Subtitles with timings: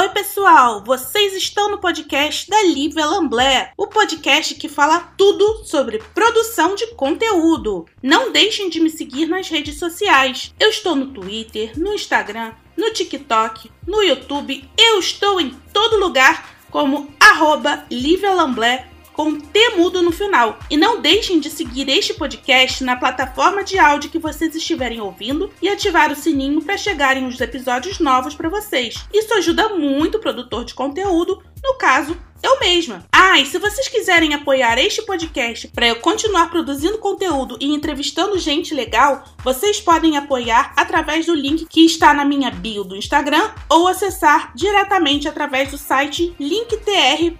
[0.00, 0.82] Oi, pessoal!
[0.82, 6.86] Vocês estão no podcast da Lívia Lamblé, o podcast que fala tudo sobre produção de
[6.94, 7.84] conteúdo.
[8.02, 10.54] Não deixem de me seguir nas redes sociais.
[10.58, 14.66] Eu estou no Twitter, no Instagram, no TikTok, no YouTube.
[14.78, 18.89] Eu estou em todo lugar como arroba Lívia Lamblé
[19.20, 20.58] com T mudo no final.
[20.70, 25.50] E não deixem de seguir este podcast na plataforma de áudio que vocês estiverem ouvindo
[25.60, 28.94] e ativar o sininho para chegarem os episódios novos para vocês.
[29.12, 33.04] Isso ajuda muito o produtor de conteúdo, no caso, eu mesma.
[33.12, 38.38] Ah, e se vocês quiserem apoiar este podcast para eu continuar produzindo conteúdo e entrevistando
[38.38, 43.50] gente legal, vocês podem apoiar através do link que está na minha bio do Instagram
[43.68, 47.30] ou acessar diretamente através do site linktr.ee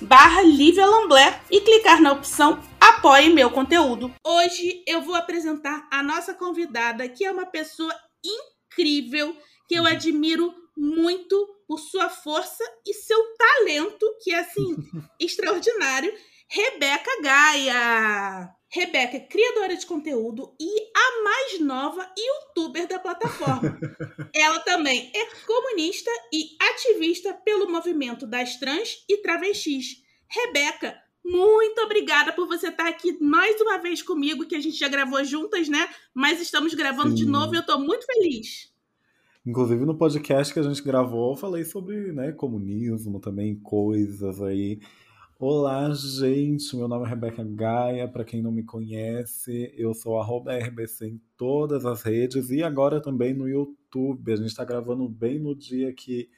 [0.00, 0.42] barra
[1.50, 4.12] e clicar na opção Apoie meu conteúdo.
[4.24, 7.92] Hoje eu vou apresentar a nossa convidada, que é uma pessoa
[8.24, 9.36] incrível,
[9.68, 14.76] que eu admiro muito por sua força e seu talento, que é assim,
[15.18, 16.12] extraordinário.
[16.48, 18.54] Rebeca Gaia.
[18.68, 23.78] Rebeca é criadora de conteúdo e a mais nova youtuber da plataforma.
[24.34, 30.02] Ela também é comunista e ativista pelo movimento das trans e travestis.
[30.28, 34.88] Rebeca, muito obrigada por você estar aqui mais uma vez comigo, que a gente já
[34.88, 35.88] gravou juntas, né?
[36.14, 37.24] Mas estamos gravando Sim.
[37.24, 38.72] de novo e eu estou muito feliz.
[39.46, 44.80] Inclusive no podcast que a gente gravou, eu falei sobre né, comunismo também, coisas aí.
[45.38, 46.74] Olá, gente.
[46.74, 48.08] Meu nome é Rebeca Gaia.
[48.08, 53.34] Para quem não me conhece, eu sou RBC em todas as redes e agora também
[53.34, 54.32] no YouTube.
[54.32, 56.28] A gente está gravando bem no dia que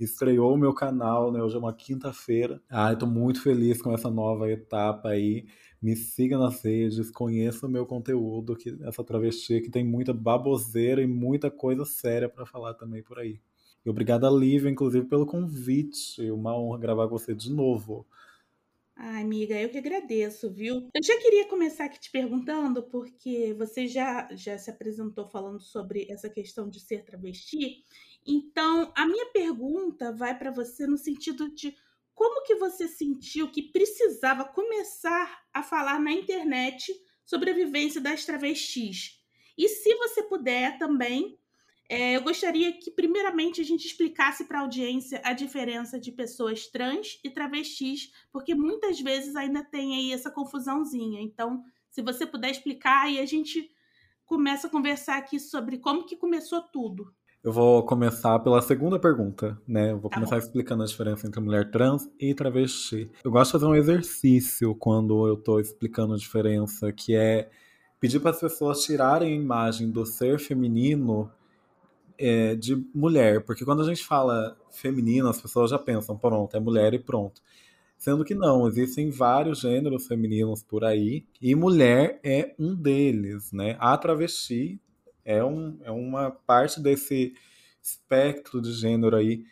[0.00, 1.42] estreou o meu canal, né?
[1.42, 2.62] Hoje é uma quinta-feira.
[2.70, 5.44] Ah, tô muito feliz com essa nova etapa aí
[5.84, 11.02] me siga nas redes, conheça o meu conteúdo, que essa travesti que tem muita baboseira
[11.02, 13.38] e muita coisa séria para falar também por aí.
[13.84, 16.30] E obrigada, Lívia, inclusive, pelo convite.
[16.30, 18.06] Uma honra gravar com você de novo.
[18.96, 20.88] Ai, amiga, eu que agradeço, viu?
[20.94, 26.06] Eu já queria começar aqui te perguntando, porque você já, já se apresentou falando sobre
[26.08, 27.84] essa questão de ser travesti.
[28.26, 31.76] Então, a minha pergunta vai para você no sentido de
[32.14, 36.92] como que você sentiu que precisava começar a falar na internet
[37.24, 39.20] sobre a vivência das travestis?
[39.56, 41.38] E se você puder também,
[41.88, 46.66] é, eu gostaria que primeiramente a gente explicasse para a audiência a diferença de pessoas
[46.66, 51.20] trans e travestis, porque muitas vezes ainda tem aí essa confusãozinha.
[51.20, 53.70] Então, se você puder explicar, aí a gente
[54.24, 57.14] começa a conversar aqui sobre como que começou tudo.
[57.44, 59.90] Eu vou começar pela segunda pergunta, né?
[59.90, 60.42] Eu vou tá começar bom.
[60.42, 63.10] explicando a diferença entre mulher trans e travesti.
[63.22, 67.50] Eu gosto de fazer um exercício quando eu tô explicando a diferença, que é
[68.00, 71.30] pedir para as pessoas tirarem a imagem do ser feminino
[72.16, 76.60] é, de mulher, porque quando a gente fala feminino, as pessoas já pensam, pronto, é
[76.60, 77.42] mulher e pronto.
[77.98, 83.76] Sendo que não, existem vários gêneros femininos por aí, e mulher é um deles, né?
[83.78, 84.80] A travesti
[85.24, 87.34] é, um, é uma parte desse
[87.82, 89.44] espectro de gênero aí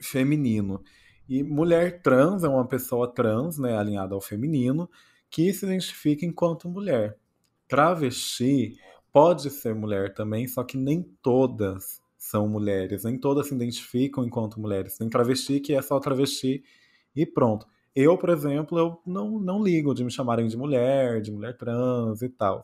[0.00, 0.82] feminino.
[1.28, 4.88] E mulher trans é uma pessoa trans, né, alinhada ao feminino,
[5.30, 7.18] que se identifica enquanto mulher.
[7.66, 8.76] Travesti
[9.12, 14.60] pode ser mulher também, só que nem todas são mulheres, nem todas se identificam enquanto
[14.60, 14.96] mulheres.
[14.96, 16.62] Tem travesti que é só travesti
[17.14, 17.66] e pronto.
[17.94, 22.22] Eu, por exemplo, eu não, não ligo de me chamarem de mulher, de mulher trans
[22.22, 22.62] e tal.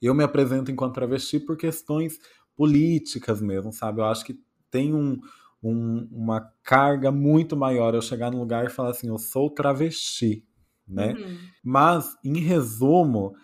[0.00, 2.18] Eu me apresento enquanto travesti por questões
[2.56, 4.00] políticas mesmo, sabe?
[4.00, 4.38] Eu acho que
[4.70, 5.18] tem um,
[5.62, 10.44] um, uma carga muito maior eu chegar num lugar e falar assim, eu sou travesti,
[10.86, 11.12] né?
[11.12, 11.38] Uhum.
[11.62, 13.34] Mas, em resumo,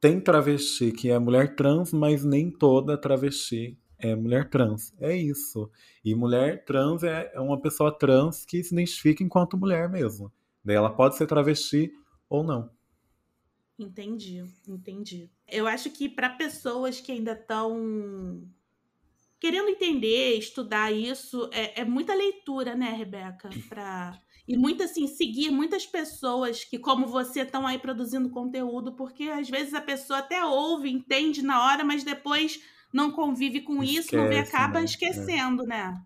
[0.00, 4.94] tem travesti que é mulher trans, mas nem toda travesti é mulher trans.
[4.98, 5.70] É isso.
[6.04, 10.32] E mulher trans é, é uma pessoa trans que se identifica enquanto mulher mesmo.
[10.64, 11.92] Daí ela pode ser travesti
[12.28, 12.70] ou não.
[13.80, 15.30] Entendi, entendi.
[15.48, 18.46] Eu acho que para pessoas que ainda estão
[19.40, 23.48] querendo entender, estudar isso, é, é muita leitura, né, Rebeca?
[23.70, 24.18] Pra...
[24.46, 29.48] E muito assim, seguir muitas pessoas que, como você, estão aí produzindo conteúdo, porque às
[29.48, 32.60] vezes a pessoa até ouve, entende na hora, mas depois
[32.92, 34.84] não convive com Esquece, isso, não vê, acaba né?
[34.84, 35.66] esquecendo, é.
[35.66, 36.02] né?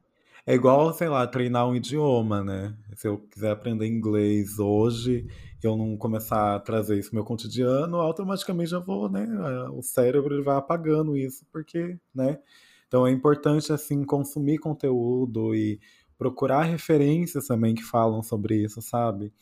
[0.46, 2.76] É igual, sei lá, treinar um idioma, né?
[2.94, 5.26] Se eu quiser aprender inglês hoje,
[5.66, 9.26] eu não começar a trazer isso no meu cotidiano, automaticamente já vou, né?
[9.72, 12.38] O cérebro vai apagando isso, porque, né?
[12.86, 15.80] Então é importante, assim, consumir conteúdo e
[16.16, 19.32] procurar referências também que falam sobre isso, sabe?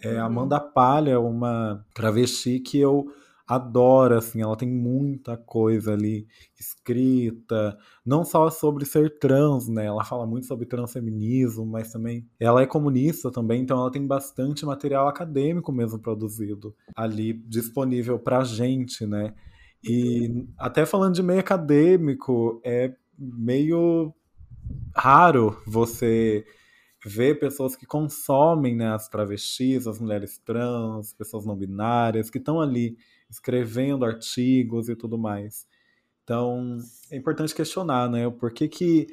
[0.00, 0.24] É, uhum.
[0.24, 3.06] Amanda Palha é uma travesti que eu
[3.54, 6.26] adora, assim, ela tem muita coisa ali
[6.58, 9.86] escrita, não só sobre ser trans, né?
[9.86, 14.64] Ela fala muito sobre transfeminismo, mas também ela é comunista também, então ela tem bastante
[14.64, 19.34] material acadêmico mesmo produzido ali disponível pra gente, né?
[19.84, 24.14] E até falando de meio acadêmico, é meio
[24.94, 26.44] raro você
[27.04, 32.60] ver pessoas que consomem né, as travestis, as mulheres trans, pessoas não binárias, que estão
[32.60, 32.96] ali
[33.32, 35.66] escrevendo artigos e tudo mais.
[36.22, 36.78] Então,
[37.10, 38.30] é importante questionar, né?
[38.30, 39.06] Por que, que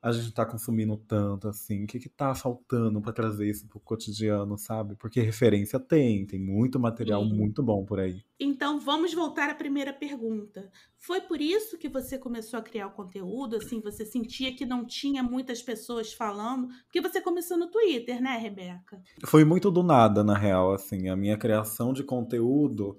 [0.00, 1.82] a gente está consumindo tanto, assim?
[1.82, 4.94] O que está faltando para trazer isso para o cotidiano, sabe?
[4.94, 7.34] Porque referência tem, tem muito material Sim.
[7.34, 8.22] muito bom por aí.
[8.38, 10.70] Então, vamos voltar à primeira pergunta.
[10.96, 13.56] Foi por isso que você começou a criar o conteúdo?
[13.56, 16.68] Assim, você sentia que não tinha muitas pessoas falando?
[16.84, 19.02] Porque você começou no Twitter, né, Rebeca?
[19.24, 21.08] Foi muito do nada, na real, assim.
[21.08, 22.96] A minha criação de conteúdo,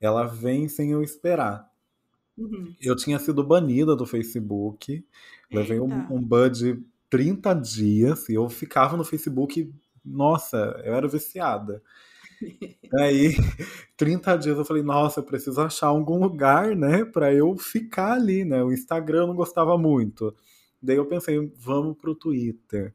[0.00, 1.68] ela vem sem eu esperar.
[2.36, 2.74] Uhum.
[2.80, 5.04] Eu tinha sido banida do Facebook,
[5.52, 9.72] levei um, um ban de 30 dias e eu ficava no Facebook,
[10.04, 11.82] nossa, eu era viciada.
[12.98, 13.36] Aí,
[13.96, 18.44] 30 dias eu falei, nossa, eu preciso achar algum lugar, né, para eu ficar ali,
[18.44, 18.62] né?
[18.62, 20.34] O Instagram eu não gostava muito.
[20.82, 22.94] Daí eu pensei, vamos pro Twitter.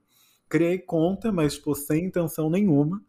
[0.49, 3.03] Criei conta, mas tipo, sem intenção nenhuma.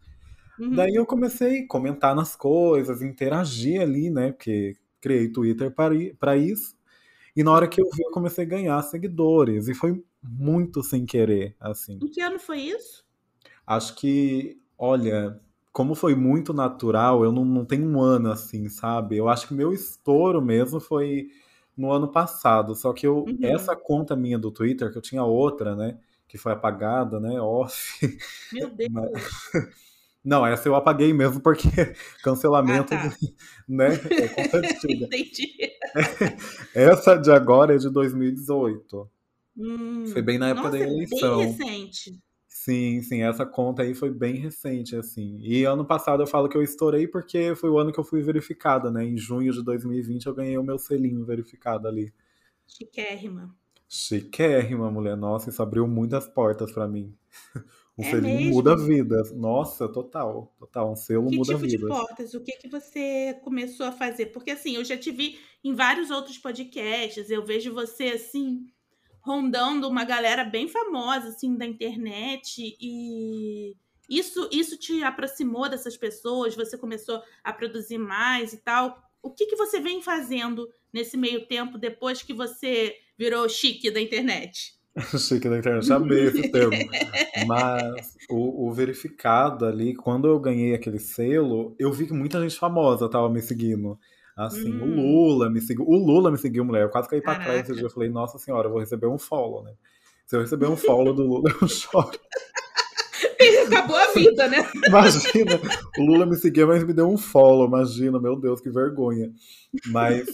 [0.59, 0.75] Uhum.
[0.75, 4.33] Daí eu comecei a comentar nas coisas, interagir ali, né?
[4.33, 6.77] Porque criei Twitter para isso.
[7.35, 9.69] E na hora que eu vi, eu comecei a ganhar seguidores.
[9.69, 11.99] E foi muito sem querer, assim.
[12.03, 13.05] Em que ano foi isso?
[13.67, 15.39] Acho que, olha,
[15.73, 19.17] como foi muito natural, eu não, não tenho um ano assim, sabe?
[19.17, 21.29] Eu acho que meu estouro mesmo foi
[21.77, 22.75] no ano passado.
[22.75, 23.39] Só que eu, uhum.
[23.43, 25.99] essa conta minha do Twitter, que eu tinha outra, né?
[26.27, 27.39] Que foi apagada, né?
[27.41, 28.19] Off.
[28.53, 28.91] Meu Deus!
[28.91, 29.86] Mas...
[30.27, 31.69] Não, essa eu apaguei mesmo porque
[32.21, 33.17] cancelamento, ah, tá.
[33.69, 33.95] né?
[33.95, 34.59] É conta
[34.91, 35.71] Entendi.
[36.75, 39.09] Essa de agora é de 2018.
[39.57, 41.39] Hum, foi bem na época nossa, da eleição.
[41.39, 42.21] Bem recente.
[42.49, 45.39] Sim, sim, essa conta aí foi bem recente, assim.
[45.41, 48.21] E ano passado eu falo que eu estourei porque foi o ano que eu fui
[48.21, 49.05] verificada, né?
[49.05, 52.13] Em junho de 2020 eu ganhei o meu selinho verificado ali.
[52.67, 53.55] Chiquérrima.
[53.89, 55.17] Chiquérrima, mulher.
[55.17, 57.15] Nossa, isso abriu muitas portas para mim.
[57.99, 58.55] Um é selinho mesmo?
[58.55, 59.33] muda vidas.
[59.33, 60.55] Nossa, total.
[60.59, 60.93] Total.
[60.93, 61.81] Um selo que muda tipo vidas.
[61.81, 62.35] de portas?
[62.35, 64.27] O que, que você começou a fazer?
[64.27, 67.31] Porque assim, eu já te vi em vários outros podcasts.
[67.31, 68.67] Eu vejo você assim,
[69.21, 72.77] rondando uma galera bem famosa, assim, da internet.
[72.79, 73.75] E
[74.09, 76.55] isso, isso te aproximou dessas pessoas?
[76.55, 79.03] Você começou a produzir mais e tal?
[79.23, 84.01] O que, que você vem fazendo nesse meio tempo depois que você virou chique da
[84.01, 84.76] internet?
[85.19, 86.73] Chique da internet, amei esse termo.
[87.47, 92.59] Mas o, o, verificado ali, quando eu ganhei aquele selo, eu vi que muita gente
[92.59, 93.99] famosa tava me seguindo.
[94.37, 94.83] Assim, hum.
[94.83, 95.87] o Lula me seguiu.
[95.87, 96.85] O Lula me seguiu, mulher.
[96.85, 97.85] Eu quase caí pra trás esse dia.
[97.85, 99.73] Eu falei, nossa senhora, eu vou receber um follow, né?
[100.27, 102.19] Se eu receber um follow do Lula, eu choro.
[103.67, 104.59] Acabou a vida, né?
[104.89, 105.61] Imagina,
[105.99, 107.67] o Lula me seguia, mas me deu um follow.
[107.67, 109.31] Imagina, meu Deus, que vergonha.
[109.87, 110.27] Mas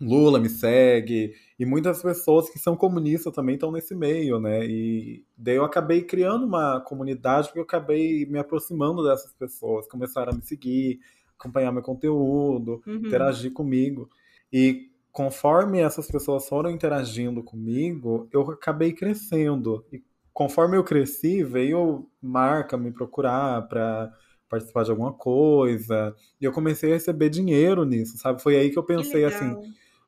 [0.00, 4.66] Lula me segue, e muitas pessoas que são comunistas também estão nesse meio, né?
[4.66, 10.32] E daí eu acabei criando uma comunidade porque eu acabei me aproximando dessas pessoas, começaram
[10.32, 10.98] a me seguir,
[11.38, 12.96] acompanhar meu conteúdo, uhum.
[12.96, 14.10] interagir comigo.
[14.52, 19.84] E conforme essas pessoas foram interagindo comigo, eu acabei crescendo.
[19.92, 20.02] E
[20.32, 24.12] conforme eu cresci, veio marca me procurar para
[24.48, 26.16] participar de alguma coisa.
[26.40, 28.42] E eu comecei a receber dinheiro nisso, sabe?
[28.42, 29.54] Foi aí que eu pensei que assim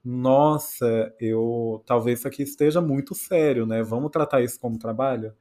[0.09, 3.83] nossa, eu talvez isso aqui esteja muito sério, né?
[3.83, 5.35] Vamos tratar isso como trabalho?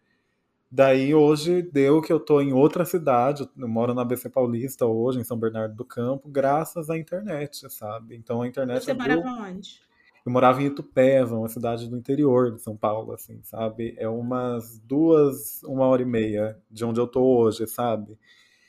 [0.72, 5.19] Daí hoje deu que eu tô em outra cidade, eu moro na ABC Paulista hoje,
[5.19, 8.15] em São Bernardo do Campo, graças à internet, sabe?
[8.15, 9.17] Então a internet Você abriu...
[9.17, 9.79] morava onde?
[10.25, 13.93] Eu morava em Itupeva, uma cidade do interior de São Paulo, assim, sabe?
[14.00, 18.17] É umas duas, uma hora e meia de onde eu tô hoje, sabe?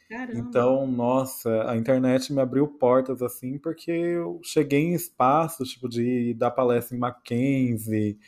[0.09, 0.39] Caramba.
[0.39, 6.35] Então, nossa, a internet me abriu portas assim, porque eu cheguei em espaços, tipo, de
[6.35, 8.19] dar palestra em Mackenzie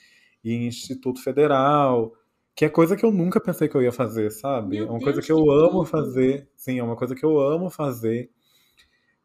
[0.45, 2.15] e em Instituto Federal,
[2.55, 4.79] que é coisa que eu nunca pensei que eu ia fazer, sabe?
[4.79, 6.49] Meu é uma Deus coisa que eu amo fazer.
[6.57, 8.31] Sim, é uma coisa que eu amo fazer.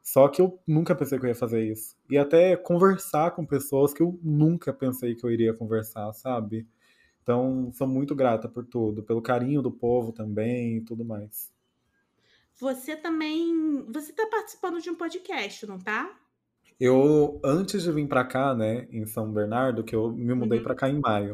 [0.02, 1.96] Só que eu nunca pensei que eu ia fazer isso.
[2.10, 6.68] E até conversar com pessoas que eu nunca pensei que eu iria conversar, sabe?
[7.24, 11.53] Então, sou muito grata por tudo, pelo carinho do povo também e tudo mais.
[12.60, 13.86] Você também.
[13.92, 16.10] Você está participando de um podcast, não tá?
[16.80, 20.64] Eu, antes de vir para cá, né, em São Bernardo, que eu me mudei uhum.
[20.64, 21.34] para cá em maio,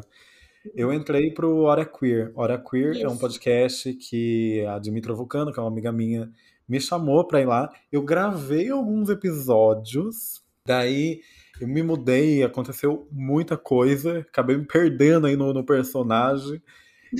[0.74, 0.94] eu uhum.
[0.94, 2.32] entrei pro Hora Queer.
[2.34, 3.06] Hora Queer Isso.
[3.06, 6.30] é um podcast que a Dimitra Vulcano, que é uma amiga minha,
[6.68, 7.72] me chamou pra ir lá.
[7.90, 11.20] Eu gravei alguns episódios, daí
[11.60, 16.62] eu me mudei, aconteceu muita coisa, acabei me perdendo aí no, no personagem.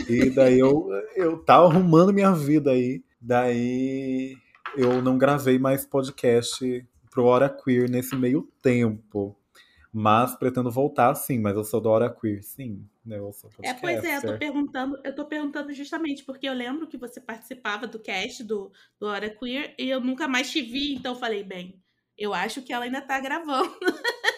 [0.08, 3.02] E daí eu, eu tava arrumando minha vida aí.
[3.20, 4.36] Daí
[4.76, 9.36] eu não gravei mais podcast pro Hora Queer nesse meio tempo.
[9.92, 12.86] Mas pretendo voltar sim, mas eu sou da Hora Queer, sim.
[13.04, 13.18] Né?
[13.18, 16.86] Eu sou é, pois é, eu tô perguntando, eu tô perguntando justamente porque eu lembro
[16.86, 20.94] que você participava do cast do, do Hora Queer e eu nunca mais te vi,
[20.94, 21.82] então falei, bem,
[22.16, 23.74] eu acho que ela ainda tá gravando.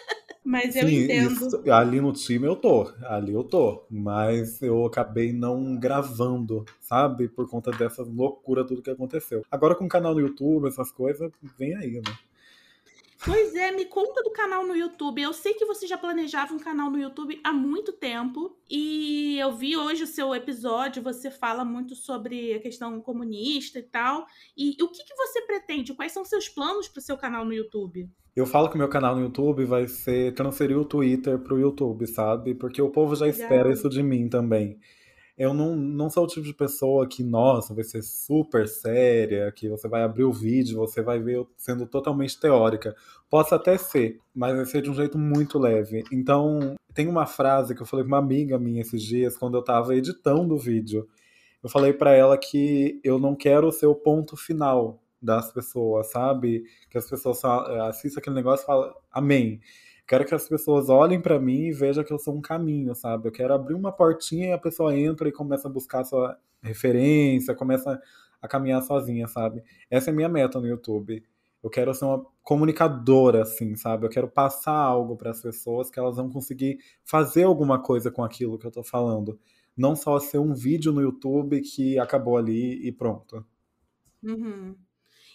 [0.43, 1.31] Mas eu Sim, entendo.
[1.31, 3.85] Isso, ali no time eu tô, ali eu tô.
[3.89, 7.29] Mas eu acabei não gravando, sabe?
[7.29, 9.45] Por conta dessa loucura, tudo que aconteceu.
[9.49, 12.13] Agora com o canal no YouTube, essas coisas, vem aí, né?
[13.25, 15.21] Pois é, me conta do canal no YouTube.
[15.21, 18.53] Eu sei que você já planejava um canal no YouTube há muito tempo.
[18.69, 23.83] E eu vi hoje o seu episódio, você fala muito sobre a questão comunista e
[23.83, 24.25] tal.
[24.57, 25.93] E, o que, que você pretende?
[25.93, 28.09] Quais são seus planos para o seu canal no YouTube?
[28.35, 32.05] Eu falo que o meu canal no YouTube vai ser transferir o Twitter pro YouTube,
[32.07, 32.53] sabe?
[32.53, 34.79] Porque o povo já espera isso de mim também.
[35.37, 39.67] Eu não, não sou o tipo de pessoa que, nossa, vai ser super séria, que
[39.67, 42.95] você vai abrir o vídeo, você vai ver sendo totalmente teórica.
[43.29, 46.03] Posso até ser, mas vai ser de um jeito muito leve.
[46.11, 49.63] Então, tem uma frase que eu falei com uma amiga minha esses dias, quando eu
[49.63, 51.07] tava editando o vídeo.
[51.63, 56.63] Eu falei para ela que eu não quero ser o ponto final das pessoas, sabe?
[56.89, 59.61] Que as pessoas eh, assistam aquele negócio e falam amém.
[60.07, 63.27] Quero que as pessoas olhem para mim e vejam que eu sou um caminho, sabe?
[63.27, 67.55] Eu quero abrir uma portinha e a pessoa entra e começa a buscar sua referência,
[67.55, 68.01] começa
[68.41, 69.63] a caminhar sozinha, sabe?
[69.89, 71.23] Essa é a minha meta no YouTube.
[71.63, 74.05] Eu quero ser uma comunicadora, assim, sabe?
[74.05, 78.21] Eu quero passar algo para as pessoas que elas vão conseguir fazer alguma coisa com
[78.21, 79.39] aquilo que eu tô falando.
[79.75, 83.45] Não só ser um vídeo no YouTube que acabou ali e pronto.
[84.21, 84.75] Uhum.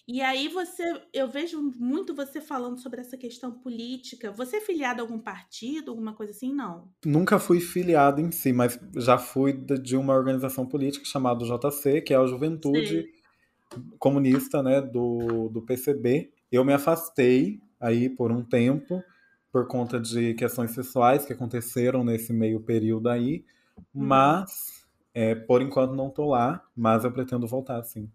[0.08, 4.32] E aí você, eu vejo muito você falando sobre essa questão política.
[4.32, 6.50] Você é filiado a algum partido, alguma coisa assim?
[6.54, 6.88] Não.
[7.04, 12.14] Nunca fui filiado em si, mas já fui de uma organização política chamada JC, que
[12.14, 13.82] é a Juventude Sim.
[13.98, 16.32] Comunista, né, do, do PCB.
[16.50, 19.04] Eu me afastei aí por um tempo
[19.52, 23.44] por conta de questões sexuais que aconteceram nesse meio período aí,
[23.76, 24.06] uhum.
[24.06, 28.10] mas é, por enquanto não tô lá, mas eu pretendo voltar sim.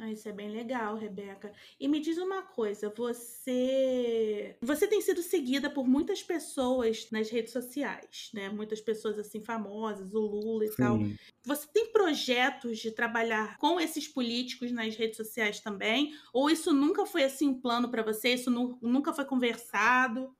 [0.00, 1.52] Ah, isso é bem legal, Rebeca.
[1.78, 7.52] E me diz uma coisa, você você tem sido seguida por muitas pessoas nas redes
[7.52, 8.48] sociais, né?
[8.48, 10.76] Muitas pessoas assim famosas, o Lula e Sim.
[10.76, 10.98] tal.
[11.44, 16.14] Você tem projetos de trabalhar com esses políticos nas redes sociais também?
[16.32, 18.34] Ou isso nunca foi assim um plano para você?
[18.34, 20.32] Isso nu nunca foi conversado?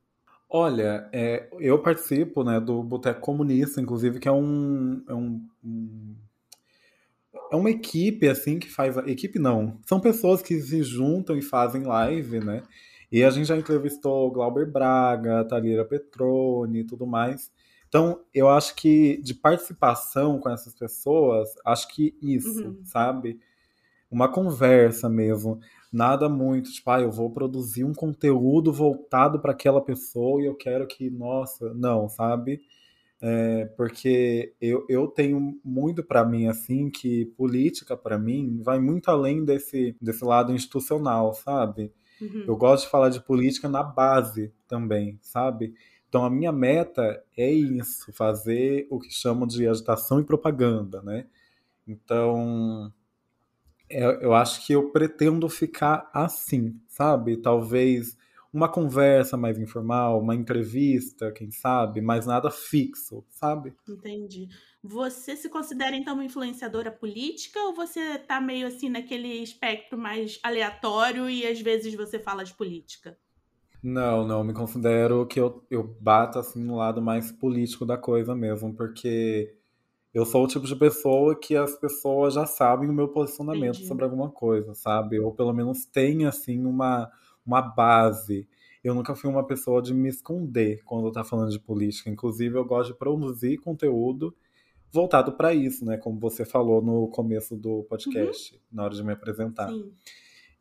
[0.48, 6.16] Olha, é, eu participo né, do Boteco Comunista, inclusive, que é um, é um, um
[7.50, 8.96] é uma equipe, assim, que faz.
[8.98, 9.78] Equipe não.
[9.86, 12.62] São pessoas que se juntam e fazem live, né?
[13.10, 17.50] E a gente já entrevistou Glauber Braga, Talira Petrone e tudo mais.
[17.88, 22.80] Então, eu acho que de participação com essas pessoas, acho que isso, uhum.
[22.84, 23.40] sabe?
[24.10, 25.58] Uma conversa mesmo.
[25.90, 30.54] Nada muito, tipo, ah, eu vou produzir um conteúdo voltado para aquela pessoa e eu
[30.54, 32.60] quero que, nossa, não, sabe?
[33.20, 39.10] É, porque eu, eu tenho muito para mim assim que política para mim vai muito
[39.10, 41.92] além desse, desse lado institucional, sabe?
[42.20, 42.44] Uhum.
[42.46, 45.75] Eu gosto de falar de política na base também, sabe?
[46.08, 51.26] Então a minha meta é isso, fazer o que chamam de agitação e propaganda, né?
[51.87, 52.92] Então
[53.90, 57.37] é, eu acho que eu pretendo ficar assim, sabe?
[57.37, 58.16] Talvez
[58.52, 63.74] uma conversa mais informal, uma entrevista, quem sabe, mas nada fixo, sabe?
[63.88, 64.48] Entendi.
[64.82, 70.38] Você se considera então uma influenciadora política ou você tá meio assim naquele espectro mais
[70.42, 73.18] aleatório e às vezes você fala de política?
[73.82, 78.34] Não, não, me considero que eu, eu bato assim no lado mais político da coisa
[78.34, 79.54] mesmo, porque
[80.12, 83.86] eu sou o tipo de pessoa que as pessoas já sabem o meu posicionamento Entendi.
[83.86, 85.20] sobre alguma coisa, sabe?
[85.20, 87.10] Ou pelo menos tem assim uma
[87.48, 88.46] uma base.
[88.84, 92.10] Eu nunca fui uma pessoa de me esconder quando tá falando de política.
[92.10, 94.36] Inclusive, eu gosto de produzir conteúdo
[94.92, 95.96] voltado para isso, né?
[95.96, 98.60] Como você falou no começo do podcast, uhum.
[98.70, 99.70] na hora de me apresentar.
[99.70, 99.92] Sim.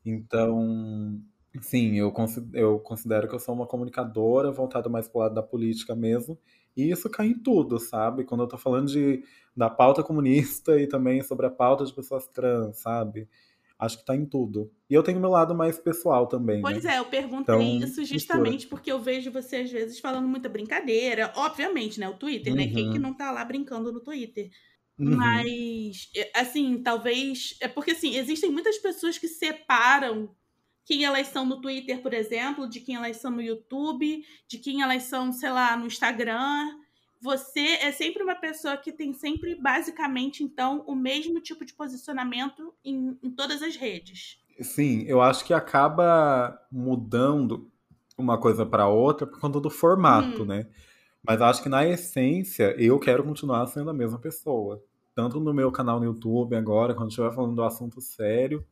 [0.06, 1.22] Então,
[1.62, 5.44] sim, eu considero, eu considero que eu sou uma comunicadora voltada mais pro lado da
[5.44, 6.38] política mesmo.
[6.76, 8.24] E isso cai em tudo, sabe?
[8.24, 9.24] Quando eu tô falando de,
[9.56, 13.28] da pauta comunista e também sobre a pauta de pessoas trans, sabe?
[13.80, 14.72] Acho que tá em tudo.
[14.90, 16.62] E eu tenho meu lado mais pessoal também.
[16.62, 16.96] Pois né?
[16.96, 18.70] é, eu perguntei então, isso justamente mistura.
[18.70, 21.32] porque eu vejo você às vezes falando muita brincadeira.
[21.36, 22.10] Obviamente, né?
[22.10, 22.58] O Twitter, uhum.
[22.58, 22.68] né?
[22.68, 23.04] Quem que uhum.
[23.04, 24.50] não tá lá brincando no Twitter?
[24.98, 25.16] Uhum.
[25.16, 27.56] Mas, assim, talvez.
[27.62, 30.36] É porque, assim, existem muitas pessoas que separam
[30.84, 34.82] quem elas são no Twitter, por exemplo, de quem elas são no YouTube, de quem
[34.82, 36.70] elas são, sei lá, no Instagram.
[37.22, 42.74] Você é sempre uma pessoa que tem sempre, basicamente, então, o mesmo tipo de posicionamento
[42.84, 44.40] em, em todas as redes.
[44.62, 47.72] Sim, eu acho que acaba mudando
[48.18, 50.46] uma coisa para outra por conta do formato, hum.
[50.46, 50.68] né?
[51.24, 54.82] Mas acho que na essência eu quero continuar sendo a mesma pessoa.
[55.14, 58.64] Tanto no meu canal no YouTube agora, quando estiver falando do assunto sério,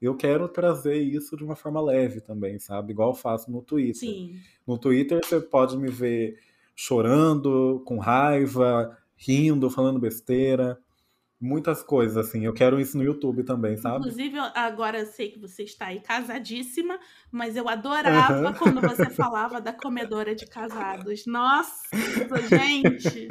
[0.00, 2.92] eu quero trazer isso de uma forma leve também, sabe?
[2.92, 3.96] Igual eu faço no Twitter.
[3.96, 4.40] Sim.
[4.66, 6.38] No Twitter você pode me ver
[6.80, 10.78] chorando, com raiva, rindo, falando besteira.
[11.38, 12.46] Muitas coisas, assim.
[12.46, 13.98] Eu quero isso no YouTube também, sabe?
[13.98, 16.98] Inclusive, agora eu sei que você está aí casadíssima,
[17.30, 18.54] mas eu adorava uhum.
[18.54, 21.26] quando você falava da comedora de casados.
[21.26, 21.82] Nossa,
[22.48, 23.28] gente!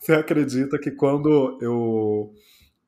[0.00, 2.34] Você acredita que quando eu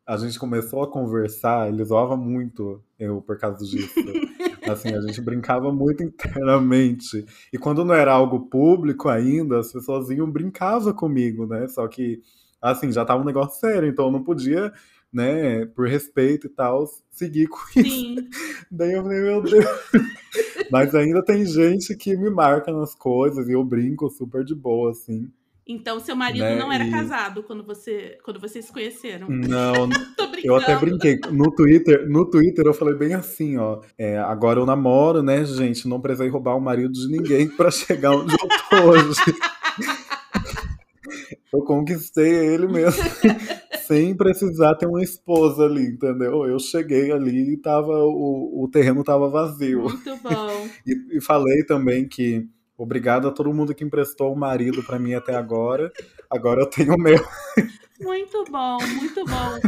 [0.07, 3.93] a gente começou a conversar, ele zoava muito eu por causa disso.
[4.71, 7.25] assim, a gente brincava muito internamente.
[7.53, 11.67] E quando não era algo público ainda, as pessoas iam brincavam comigo, né?
[11.69, 12.23] Só que,
[12.63, 14.73] assim, já tava um negócio sério, então eu não podia,
[15.13, 17.91] né, por respeito e tal, seguir com isso.
[17.91, 18.17] Sim.
[18.71, 19.65] Daí eu falei, meu Deus.
[20.71, 24.91] Mas ainda tem gente que me marca nas coisas e eu brinco super de boa,
[24.91, 25.31] assim.
[25.69, 26.55] Então, seu marido né?
[26.55, 26.91] não era e...
[26.93, 29.29] casado quando, você, quando vocês se conheceram.
[29.29, 29.89] Não,
[30.45, 31.19] eu até brinquei.
[31.33, 33.81] No Twitter, no Twitter eu falei bem assim, ó.
[33.99, 35.89] É, agora eu namoro, né, gente?
[35.89, 39.21] Não precisei roubar o marido de ninguém para chegar onde eu tô hoje.
[41.53, 43.03] eu conquistei ele mesmo.
[43.89, 46.47] sem precisar ter uma esposa ali, entendeu?
[46.47, 49.83] Eu cheguei ali e tava, o, o terreno tava vazio.
[49.83, 50.69] Muito bom.
[50.87, 55.15] e, e falei também que Obrigado a todo mundo que emprestou o marido para mim
[55.15, 55.93] até agora.
[56.31, 57.19] Agora eu tenho o meu.
[57.99, 59.59] Muito bom, muito bom.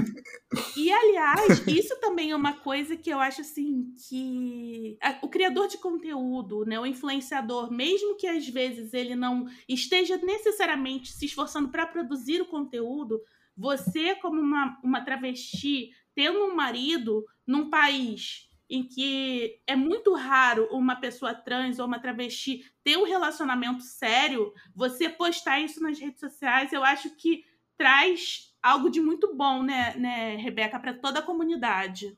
[0.77, 5.79] E aliás, isso também é uma coisa que eu acho assim que o criador de
[5.79, 11.87] conteúdo, né, o influenciador, mesmo que às vezes ele não esteja necessariamente se esforçando para
[11.87, 13.21] produzir o conteúdo,
[13.57, 20.69] você como uma, uma travesti tendo um marido num país em que é muito raro
[20.71, 26.21] uma pessoa trans ou uma travesti ter um relacionamento sério, você postar isso nas redes
[26.21, 27.45] sociais, eu acho que
[27.77, 32.17] traz algo de muito bom, né, né Rebeca, para toda a comunidade.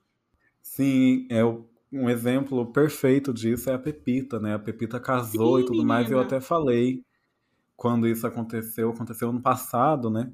[0.60, 1.44] Sim, é
[1.92, 4.54] um exemplo perfeito disso é a Pepita, né?
[4.54, 5.94] A Pepita casou Sim, e tudo menina.
[5.94, 7.04] mais, eu até falei
[7.76, 10.30] quando isso aconteceu, aconteceu no passado, né?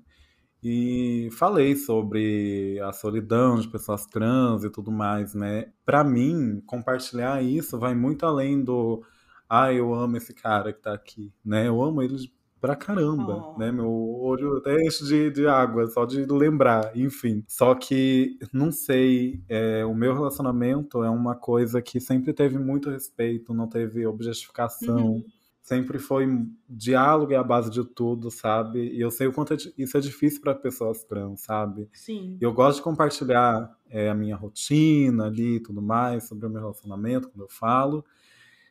[0.63, 5.73] E falei sobre a solidão de pessoas trans e tudo mais, né?
[5.85, 9.03] Para mim, compartilhar isso vai muito além do
[9.49, 11.69] ah, eu amo esse cara que tá aqui, né?
[11.69, 12.17] Eu amo ele
[12.61, 13.59] pra caramba, oh.
[13.59, 13.71] né?
[13.71, 17.45] Meu olho até enche de, de água só de lembrar, enfim.
[17.47, 22.91] Só que, não sei, é, o meu relacionamento é uma coisa que sempre teve muito
[22.91, 25.13] respeito, não teve objetificação.
[25.13, 25.36] Uhum
[25.67, 26.25] sempre foi
[26.69, 28.89] diálogo é a base de tudo, sabe?
[28.95, 31.89] E eu sei o quanto é isso é difícil para pessoas trans, sabe?
[31.93, 32.39] Sim.
[32.41, 36.61] Eu gosto de compartilhar é, a minha rotina ali e tudo mais, sobre o meu
[36.61, 38.05] relacionamento, quando eu falo,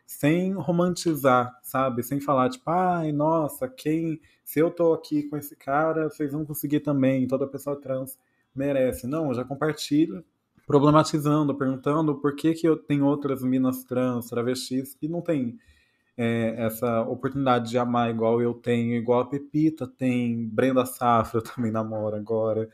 [0.08, 2.02] sem romantizar, sabe?
[2.02, 4.22] Sem falar, tipo, ai, nossa, quem.
[4.46, 8.18] Se eu tô aqui com esse cara, vocês vão conseguir também, toda pessoa trans
[8.56, 9.06] merece.
[9.06, 10.24] Não, eu já compartilho
[10.66, 15.60] problematizando, perguntando por que, que eu tenho outras minas trans, travestis, que não tem
[16.18, 21.72] é, essa oportunidade de amar igual eu tenho, igual a Pepita tem, Brenda Safra também
[21.72, 22.70] namora agora.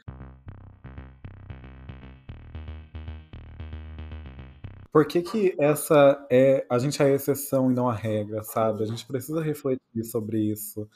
[4.92, 6.66] Por que, que essa é.
[6.70, 8.84] A gente é a exceção e não a regra, sabe?
[8.84, 10.88] A gente precisa refletir sobre isso.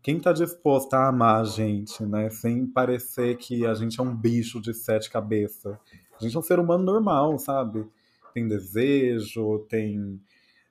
[0.00, 2.30] Quem está disposto a amar a gente, né?
[2.30, 5.76] Sem parecer que a gente é um bicho de sete cabeças.
[6.18, 7.84] A gente é um ser humano normal, sabe?
[8.32, 10.20] Tem desejo, tem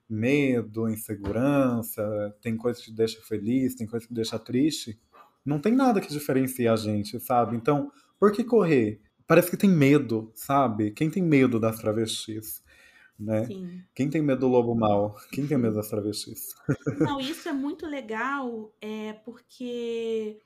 [0.10, 5.00] medo, insegurança, tem coisa que te deixa feliz, tem coisa que te deixa triste.
[5.45, 7.56] Não tem nada que diferencie a gente, sabe?
[7.56, 9.02] Então, por que correr?
[9.28, 10.91] Parece que tem medo, sabe?
[10.91, 12.63] Quem tem medo das travestis?
[13.19, 13.48] Né?
[13.93, 15.15] Quem tem medo do lobo mal?
[15.32, 16.56] Quem tem medo das travestis?
[17.00, 20.39] Não, isso é muito legal, é porque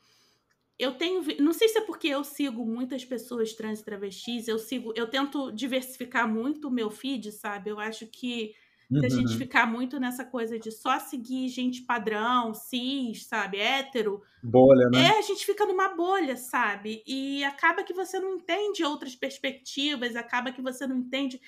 [0.78, 4.58] eu tenho, não sei se é porque eu sigo muitas pessoas trans e travestis, eu
[4.58, 7.70] sigo, eu tento diversificar muito o meu feed, sabe?
[7.70, 8.54] Eu acho que
[9.00, 9.38] se a gente uhum.
[9.38, 14.22] ficar muito nessa coisa de só seguir gente padrão, cis, sabe, hétero.
[14.42, 15.06] Bolha, né?
[15.06, 17.04] É, a gente fica numa bolha, sabe?
[17.06, 21.40] E acaba que você não entende outras perspectivas, acaba que você não entende.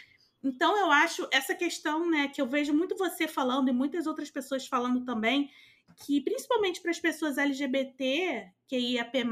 [0.44, 4.30] Então, eu acho essa questão, né, que eu vejo muito você falando e muitas outras
[4.30, 5.50] pessoas falando também,
[6.06, 9.24] que, principalmente para as pessoas LGBT, que IAP,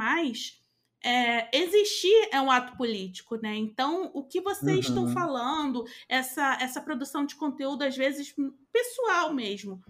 [1.03, 3.55] é, existir é um ato político, né?
[3.55, 5.05] Então, o que vocês uhum.
[5.05, 8.33] estão falando, essa, essa produção de conteúdo, às vezes
[8.71, 9.81] pessoal mesmo,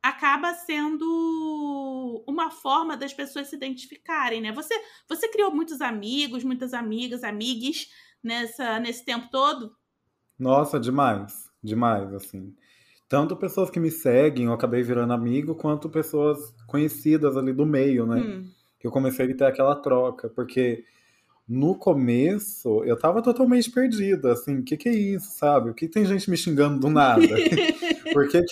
[0.00, 4.52] acaba sendo uma forma das pessoas se identificarem, né?
[4.52, 4.74] Você,
[5.08, 7.90] você criou muitos amigos, muitas amigas, amigues
[8.22, 9.74] nessa, nesse tempo todo?
[10.38, 12.54] Nossa, demais, demais, assim.
[13.08, 18.06] Tanto pessoas que me seguem, eu acabei virando amigo, quanto pessoas conhecidas ali do meio,
[18.06, 18.20] né?
[18.20, 20.84] Hum que eu comecei a ter aquela troca, porque
[21.46, 25.70] no começo eu tava totalmente perdida, assim, o que que é isso, sabe?
[25.70, 27.20] O que tem gente me xingando do nada?
[28.12, 28.42] Por que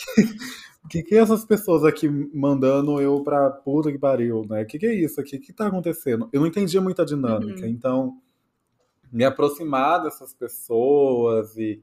[0.89, 4.63] que, que, essas pessoas aqui mandando eu pra puta que pariu, né?
[4.63, 5.37] O que que é isso aqui?
[5.37, 6.29] O que tá acontecendo?
[6.33, 7.69] Eu não entendia muita dinâmica, uhum.
[7.69, 8.19] então
[9.13, 11.83] me aproximar dessas pessoas e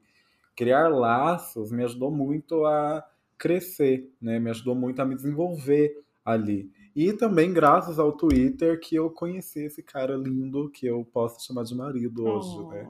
[0.56, 3.04] criar laços me ajudou muito a
[3.38, 4.40] crescer, né?
[4.40, 6.72] Me ajudou muito a me desenvolver ali.
[6.96, 11.64] E também graças ao Twitter que eu conheci esse cara lindo que eu posso chamar
[11.64, 12.70] de marido hoje, oh.
[12.70, 12.88] né?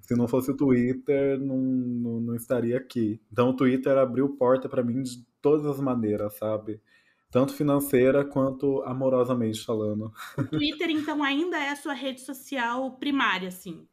[0.00, 3.20] Se não fosse o Twitter, não, não, não, estaria aqui.
[3.32, 6.80] Então o Twitter abriu porta para mim de todas as maneiras, sabe?
[7.30, 10.12] Tanto financeira quanto amorosamente falando.
[10.36, 13.86] O Twitter, então, ainda é a sua rede social primária, assim?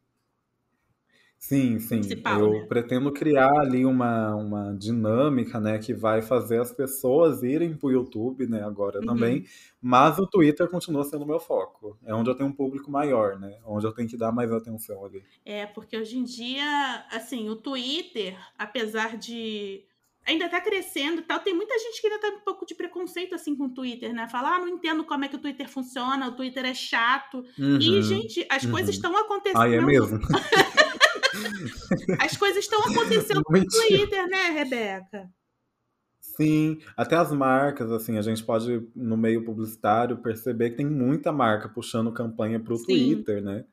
[1.48, 2.02] Sim, sim.
[2.40, 2.66] Eu né?
[2.68, 8.48] pretendo criar ali uma, uma dinâmica, né, que vai fazer as pessoas irem pro YouTube,
[8.48, 9.06] né, agora uhum.
[9.06, 9.46] também,
[9.80, 12.00] mas o Twitter continua sendo o meu foco.
[12.04, 15.06] É onde eu tenho um público maior, né, onde eu tenho que dar mais atenção
[15.06, 15.24] ali.
[15.46, 19.84] É, porque hoje em dia, assim, o Twitter, apesar de
[20.26, 21.40] ainda tá crescendo e tal.
[21.40, 24.28] Tem muita gente que ainda tá um pouco de preconceito assim com o Twitter, né?
[24.28, 27.46] Falar, ah, não entendo como é que o Twitter funciona, o Twitter é chato.
[27.60, 28.72] Uhum, e, gente, as uhum.
[28.72, 29.62] coisas estão acontecendo.
[29.62, 30.18] Ah, é mesmo?
[32.20, 35.30] As coisas estão acontecendo no Twitter, né, Rebeca?
[36.36, 41.32] Sim, até as marcas, assim, a gente pode, no meio publicitário, perceber que tem muita
[41.32, 42.78] marca puxando campanha pro.
[42.78, 43.64] Twitter, né?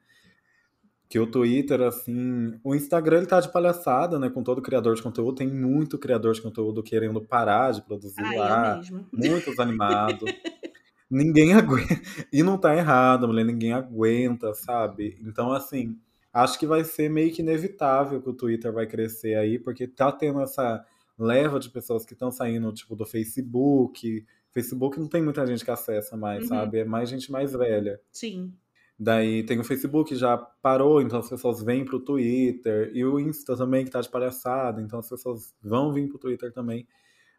[1.09, 4.31] Que o Twitter, assim, o Instagram ele tá de palhaçada, né?
[4.31, 8.39] Com todo criador de conteúdo, tem muito criador de conteúdo querendo parar de produzir Ai,
[8.39, 8.81] lá,
[9.13, 10.23] muitos animados.
[11.11, 12.01] ninguém aguenta.
[12.33, 15.19] E não tá errado, mulher, ninguém aguenta, sabe?
[15.23, 15.99] Então, assim,
[16.33, 20.11] acho que vai ser meio que inevitável que o Twitter vai crescer aí, porque tá
[20.11, 20.85] tendo essa
[21.19, 24.25] leva de pessoas que estão saindo, tipo, do Facebook.
[24.53, 26.49] Facebook não tem muita gente que acessa mais, uhum.
[26.49, 26.79] sabe?
[26.79, 28.01] É mais gente mais velha.
[28.11, 28.53] Sim.
[28.99, 32.91] Daí tem o Facebook já parou, então as pessoas vêm pro Twitter.
[32.95, 36.53] E o Insta também, que tá de palhaçada, então as pessoas vão vir pro Twitter
[36.53, 36.87] também.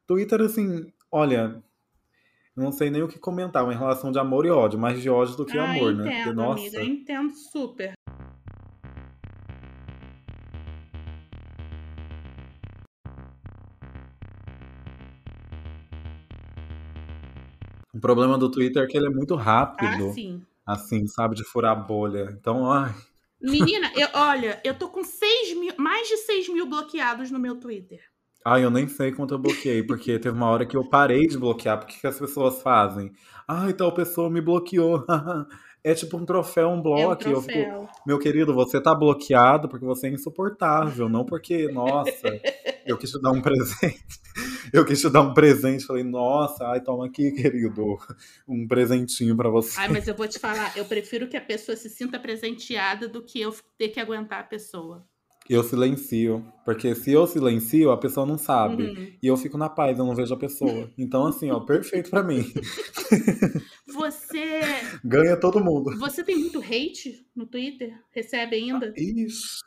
[0.05, 1.63] Twitter, assim, olha,
[2.55, 5.37] não sei nem o que comentar, uma relação de amor e ódio, mais de ódio
[5.37, 6.23] do que ah, amor, entendo, né?
[6.23, 6.61] Porque, nossa...
[6.61, 7.93] amiga, entendo super.
[18.03, 20.09] Problema do Twitter é que ele é muito rápido.
[20.09, 20.41] Ah, sim.
[20.65, 22.35] Assim, sabe, de furar a bolha.
[22.37, 22.93] Então, ai.
[23.41, 27.55] Menina, eu, olha, eu tô com 6 mil, mais de 6 mil bloqueados no meu
[27.55, 28.01] Twitter.
[28.45, 31.37] Ah, eu nem sei quanto eu bloqueei, porque teve uma hora que eu parei de
[31.37, 31.79] bloquear.
[31.79, 33.13] Porque que as pessoas fazem?
[33.47, 35.05] Ai, tal pessoa me bloqueou.
[35.81, 37.23] é tipo um troféu, um bloco.
[37.23, 42.37] É um fico, meu querido, você tá bloqueado porque você é insuportável, não porque, nossa,
[42.85, 44.03] eu quis te dar um presente.
[44.83, 45.85] Eu quis te dar um presente.
[45.85, 47.95] Falei, nossa, ai, toma aqui, querido,
[48.47, 49.79] um presentinho para você.
[49.79, 53.21] Ai, mas eu vou te falar, eu prefiro que a pessoa se sinta presenteada do
[53.21, 55.05] que eu ter que aguentar a pessoa.
[55.47, 58.83] Eu silencio, porque se eu silencio, a pessoa não sabe.
[58.83, 59.13] Uhum.
[59.21, 60.89] E eu fico na paz, eu não vejo a pessoa.
[60.97, 62.45] Então, assim, ó, perfeito para mim.
[63.93, 64.61] Você.
[65.03, 65.97] Ganha todo mundo.
[65.99, 67.93] Você tem muito hate no Twitter?
[68.11, 68.93] Recebe ainda?
[68.95, 69.59] Isso.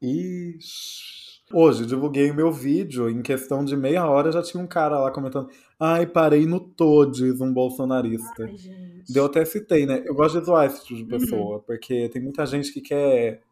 [0.00, 1.17] Isso.
[1.52, 5.48] Hoje, divulguei meu vídeo, em questão de meia hora já tinha um cara lá comentando
[5.80, 8.44] Ai, parei no Todes, um bolsonarista.
[8.44, 10.02] Ai, Eu até citei, né?
[10.04, 11.20] Eu gosto de zoar esse tipo de uhum.
[11.20, 11.62] pessoa, uhum.
[11.66, 13.42] porque tem muita gente que quer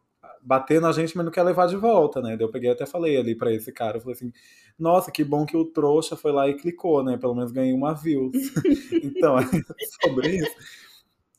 [0.41, 2.37] bater na gente, mas não quer levar de volta, né?
[2.39, 4.31] Eu peguei até falei ali para esse cara, eu falei assim,
[4.77, 7.17] nossa, que bom que o trouxa foi lá e clicou, né?
[7.17, 8.31] Pelo menos ganhei uma views.
[9.03, 9.45] então, é
[10.01, 10.86] sobre isso.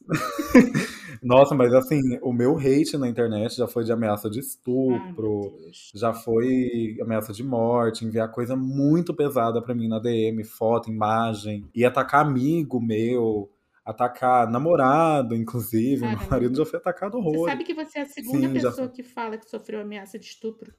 [1.23, 5.71] Nossa, mas assim, o meu hate na internet já foi de ameaça de estupro, Ai,
[5.95, 11.69] já foi ameaça de morte, enviar coisa muito pesada para mim na DM, foto, imagem,
[11.75, 13.51] e atacar amigo meu,
[13.85, 16.03] atacar namorado, inclusive.
[16.03, 16.21] Caramba.
[16.21, 17.45] Meu marido já foi atacado horror.
[17.45, 18.89] Você sabe que você é a segunda Sim, pessoa já...
[18.89, 20.73] que fala que sofreu ameaça de estupro?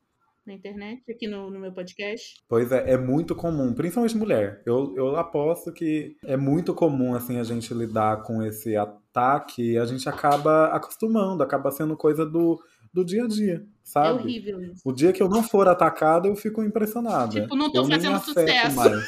[0.49, 2.41] Na internet, aqui no, no meu podcast.
[2.47, 4.63] Pois é, é muito comum, principalmente mulher.
[4.65, 9.77] Eu, eu aposto que é muito comum, assim, a gente lidar com esse ataque e
[9.77, 12.59] a gente acaba acostumando, acaba sendo coisa do,
[12.91, 14.19] do dia a dia, sabe?
[14.19, 14.81] É horrível isso.
[14.83, 17.41] O dia que eu não for atacada, eu fico impressionada.
[17.41, 18.75] Tipo, não tô eu fazendo sucesso.
[18.75, 19.07] Mais.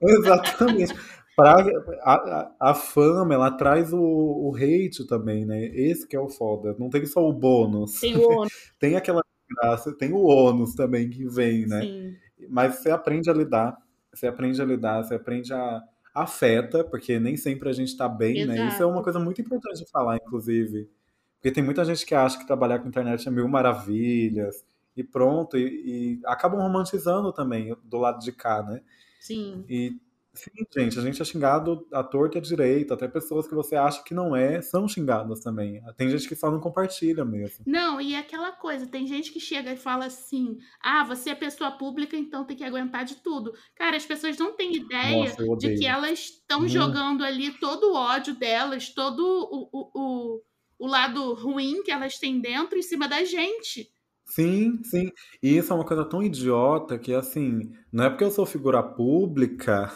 [0.00, 0.94] Exatamente.
[1.36, 1.54] Pra,
[2.02, 5.66] a, a, fama, ela traz o, o hate também, né?
[5.66, 6.74] Esse que é o foda.
[6.78, 8.00] Não tem só o bônus.
[8.00, 8.52] Tem o ônus.
[8.80, 9.22] tem aquela
[9.60, 11.80] graça, tem o ônus também que vem, né?
[11.80, 12.16] Sim.
[12.48, 13.76] Mas você aprende a lidar,
[14.12, 15.82] você aprende a lidar, você aprende a
[16.14, 18.58] afeta, porque nem sempre a gente tá bem, Exato.
[18.58, 18.68] né?
[18.68, 20.88] Isso é uma coisa muito importante de falar, inclusive.
[21.36, 24.64] Porque tem muita gente que acha que trabalhar com internet é mil maravilhas
[24.96, 28.80] e pronto, e, e acabam romantizando também do lado de cá, né?
[29.20, 29.64] Sim.
[29.68, 30.00] E
[30.36, 32.94] Sim, gente, a gente é xingado à torta e à direita.
[32.94, 35.80] Até pessoas que você acha que não é, são xingadas também.
[35.96, 37.64] Tem gente que só não compartilha mesmo.
[37.66, 41.34] Não, e é aquela coisa, tem gente que chega e fala assim: ah, você é
[41.34, 43.52] pessoa pública, então tem que aguentar de tudo.
[43.74, 46.68] Cara, as pessoas não têm ideia Nossa, de que elas estão hum.
[46.68, 50.42] jogando ali todo o ódio delas, todo o, o, o,
[50.78, 53.90] o lado ruim que elas têm dentro em cima da gente.
[54.26, 55.10] Sim, sim.
[55.42, 58.82] E isso é uma coisa tão idiota que, assim, não é porque eu sou figura
[58.82, 59.92] pública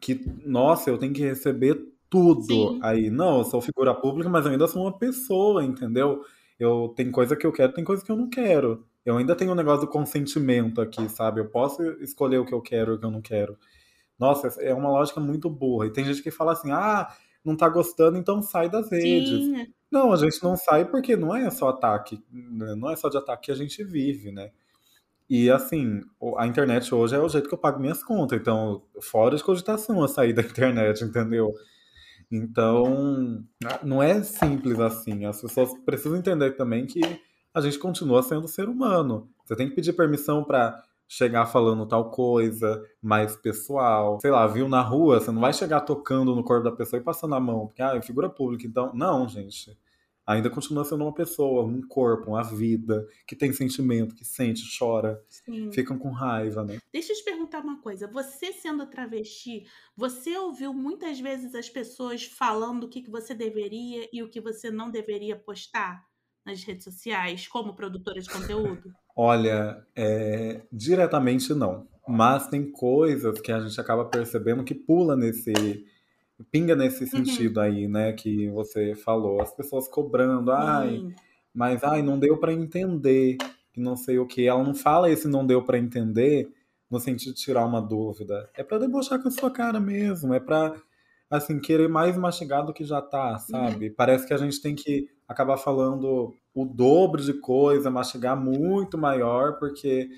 [0.00, 2.80] que, nossa, eu tenho que receber tudo Sim.
[2.82, 3.10] aí.
[3.10, 6.22] Não, eu sou figura pública, mas eu ainda sou uma pessoa, entendeu?
[6.58, 8.84] Eu tem coisa que eu quero, tem coisa que eu não quero.
[9.04, 11.40] Eu ainda tenho um negócio do consentimento aqui, sabe?
[11.40, 13.58] Eu posso escolher o que eu quero e o que eu não quero.
[14.18, 15.86] Nossa, é uma lógica muito burra.
[15.86, 17.08] E tem gente que fala assim: ah,
[17.44, 19.44] não tá gostando, então sai das redes.
[19.44, 19.66] Sim.
[19.90, 23.16] Não, a gente não sai porque não é só ataque, né, não é só de
[23.16, 24.50] ataque que a gente vive, né?
[25.28, 26.00] E assim,
[26.36, 30.02] a internet hoje é o jeito que eu pago minhas contas, então, fora de cogitação
[30.02, 31.52] a sair da internet, entendeu?
[32.30, 33.44] Então,
[33.82, 35.24] não é simples assim.
[35.24, 37.00] As pessoas precisam entender também que
[37.54, 39.30] a gente continua sendo ser humano.
[39.44, 44.18] Você tem que pedir permissão para chegar falando tal coisa mais pessoal.
[44.20, 47.04] Sei lá, viu na rua, você não vai chegar tocando no corpo da pessoa e
[47.04, 48.92] passando a mão, porque ah, é figura pública, então.
[48.94, 49.76] Não, gente.
[50.26, 55.22] Ainda continua sendo uma pessoa, um corpo, uma vida, que tem sentimento, que sente, chora,
[55.28, 55.70] Sim.
[55.70, 56.78] ficam com raiva, né?
[56.90, 58.06] Deixa eu te perguntar uma coisa.
[58.06, 64.22] Você sendo travesti, você ouviu muitas vezes as pessoas falando o que você deveria e
[64.22, 66.02] o que você não deveria postar
[66.44, 68.94] nas redes sociais, como produtora de conteúdo?
[69.16, 71.86] Olha, é, diretamente não.
[72.06, 75.52] Mas tem coisas que a gente acaba percebendo que pula nesse.
[76.50, 77.10] pinga nesse uhum.
[77.10, 78.12] sentido aí, né?
[78.12, 79.40] Que você falou.
[79.40, 81.14] As pessoas cobrando, ai, uhum.
[81.54, 83.36] mas ai, não deu para entender,
[83.72, 84.46] que não sei o que.
[84.46, 86.48] Ela não fala esse não deu para entender
[86.90, 88.50] no sentido de tirar uma dúvida.
[88.54, 90.74] É para debochar com a sua cara mesmo, é para
[91.30, 93.88] assim, querer mais mastigar do que já tá, sabe?
[93.88, 93.94] Uhum.
[93.96, 99.58] Parece que a gente tem que acabar falando o dobro de coisa, mastigar muito maior,
[99.58, 100.08] porque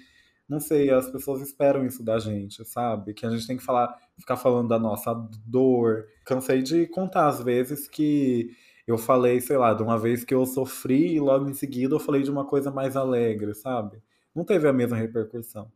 [0.48, 3.14] não sei, as pessoas esperam isso da gente, sabe?
[3.14, 6.06] Que a gente tem que falar, ficar falando da nossa dor.
[6.24, 8.50] Cansei de contar às vezes que
[8.86, 11.98] eu falei, sei lá, de uma vez que eu sofri e logo em seguida eu
[11.98, 14.00] falei de uma coisa mais alegre, sabe?
[14.34, 15.72] Não teve a mesma repercussão.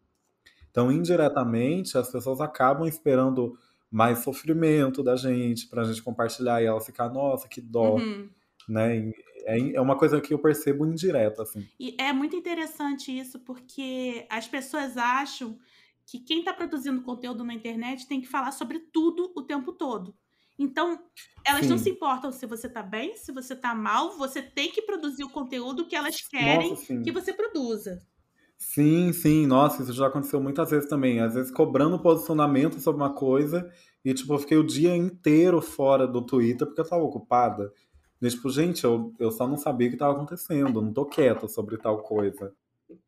[0.71, 3.59] Então, indiretamente, as pessoas acabam esperando
[3.91, 7.97] mais sofrimento da gente, pra gente compartilhar e ela ficar, nossa, que dó.
[7.97, 8.29] Uhum
[8.71, 9.13] né?
[9.45, 11.67] É, é uma coisa que eu percebo indireta, assim.
[11.79, 15.59] E é muito interessante isso, porque as pessoas acham
[16.07, 20.15] que quem está produzindo conteúdo na internet tem que falar sobre tudo o tempo todo.
[20.59, 21.01] Então,
[21.45, 21.71] elas sim.
[21.71, 25.25] não se importam se você tá bem, se você tá mal, você tem que produzir
[25.25, 27.99] o conteúdo que elas querem Nossa, que você produza.
[28.59, 31.21] Sim, sim, nossa, isso já aconteceu muitas vezes também.
[31.21, 33.73] Às vezes cobrando posicionamento sobre uma coisa
[34.05, 37.73] e, tipo, eu fiquei o dia inteiro fora do Twitter porque eu tava ocupada.
[38.21, 41.07] E, tipo, gente, eu, eu só não sabia o que estava acontecendo, eu não tô
[41.07, 42.55] quieta sobre tal coisa.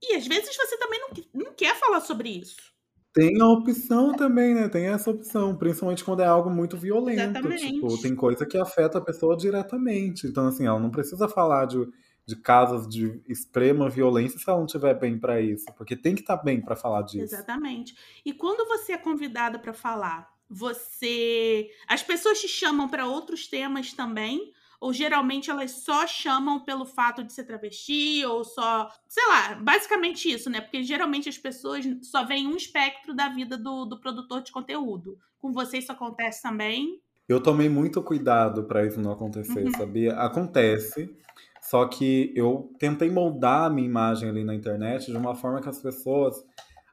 [0.03, 2.72] E às vezes você também não, não quer falar sobre isso.
[3.12, 4.68] Tem a opção também, né?
[4.68, 7.20] Tem essa opção, principalmente quando é algo muito violento.
[7.20, 7.72] Exatamente.
[7.72, 10.27] Tipo, tem coisa que afeta a pessoa diretamente.
[10.27, 11.87] Então, assim, ela não precisa falar de,
[12.25, 16.22] de casos de extrema violência se ela não estiver bem para isso, porque tem que
[16.22, 17.35] estar tá bem para falar disso.
[17.35, 17.94] Exatamente.
[18.25, 21.68] E quando você é convidada para falar, você.
[21.87, 27.23] As pessoas te chamam para outros temas também ou geralmente elas só chamam pelo fato
[27.23, 28.90] de ser travesti, ou só.
[29.07, 30.61] Sei lá, basicamente isso, né?
[30.61, 35.16] Porque geralmente as pessoas só veem um espectro da vida do, do produtor de conteúdo.
[35.38, 37.01] Com você isso acontece também?
[37.29, 39.71] Eu tomei muito cuidado para isso não acontecer, uhum.
[39.71, 40.14] sabia?
[40.16, 41.16] Acontece.
[41.61, 45.68] Só que eu tentei moldar a minha imagem ali na internet de uma forma que
[45.68, 46.45] as pessoas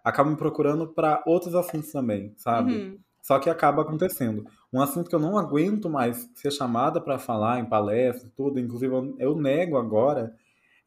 [0.04, 2.72] acabam procurando para outros assuntos também, sabe?
[2.72, 3.00] Uhum.
[3.20, 4.46] Só que acaba acontecendo.
[4.72, 8.94] Um assunto que eu não aguento mais ser chamada para falar em palestra tudo, inclusive
[8.94, 10.36] eu, eu, nego agora,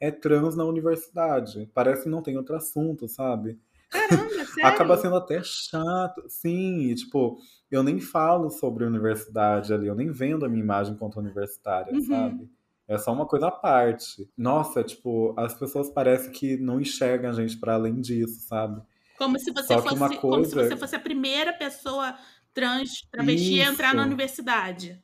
[0.00, 1.68] é trans na universidade.
[1.74, 3.58] Parece que não tem outro assunto, sabe?
[3.90, 4.66] Caramba, sério?
[4.66, 6.24] Acaba sendo até chato.
[6.28, 7.38] Sim, tipo,
[7.70, 12.02] eu nem falo sobre universidade ali, eu nem vendo a minha imagem quanto universitária, uhum.
[12.02, 12.50] sabe?
[12.86, 14.28] É só uma coisa à parte.
[14.36, 18.82] Nossa, tipo, as pessoas parecem que não enxergam a gente para além disso, sabe?
[19.16, 20.18] Como se você fosse, coisa...
[20.18, 22.14] como se você fosse a primeira pessoa
[22.54, 25.02] trans, travesti ia entrar na universidade.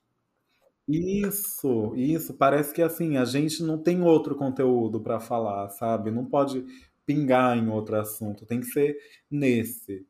[0.89, 2.35] Isso, isso.
[2.35, 6.11] Parece que assim, a gente não tem outro conteúdo para falar, sabe?
[6.11, 6.65] Não pode
[7.05, 8.97] pingar em outro assunto, tem que ser
[9.31, 10.07] nesse.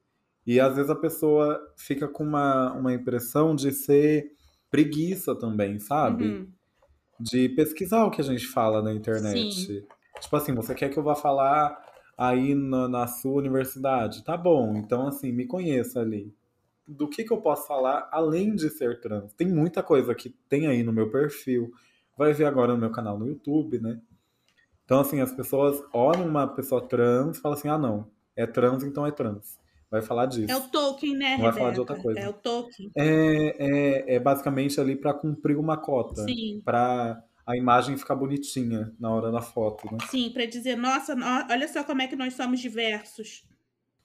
[0.47, 4.33] E às vezes a pessoa fica com uma, uma impressão de ser
[4.71, 6.25] preguiça também, sabe?
[6.25, 6.49] Uhum.
[7.21, 9.53] De pesquisar o que a gente fala na internet.
[9.53, 9.83] Sim.
[10.21, 11.77] Tipo assim, você quer que eu vá falar
[12.17, 14.25] aí na, na sua universidade?
[14.25, 16.35] Tá bom, então assim, me conheça ali.
[16.89, 19.33] Do que, que eu posso falar além de ser trans?
[19.35, 21.71] Tem muita coisa que tem aí no meu perfil.
[22.17, 24.01] Vai ver agora no meu canal no YouTube, né?
[24.85, 28.83] Então, assim, as pessoas olham uma pessoa trans e falam assim: ah, não, é trans,
[28.83, 29.59] então é trans.
[29.91, 30.51] Vai falar disso.
[30.51, 31.37] É o Tolkien, né?
[31.37, 32.21] Não vai falar de outra coisa.
[32.21, 32.91] É o Tolkien.
[32.97, 36.25] É, é, é basicamente ali para cumprir uma cota.
[36.25, 36.61] Sim.
[36.65, 39.99] Para a imagem ficar bonitinha na hora da foto, né?
[40.11, 41.17] Sim, para dizer, nossa,
[41.51, 43.45] olha só como é que nós somos diversos.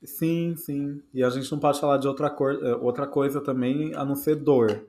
[0.04, 1.02] Sim, sim.
[1.14, 4.16] E a gente não pode falar de outra, cor, é, outra coisa também a não
[4.16, 4.86] ser dor.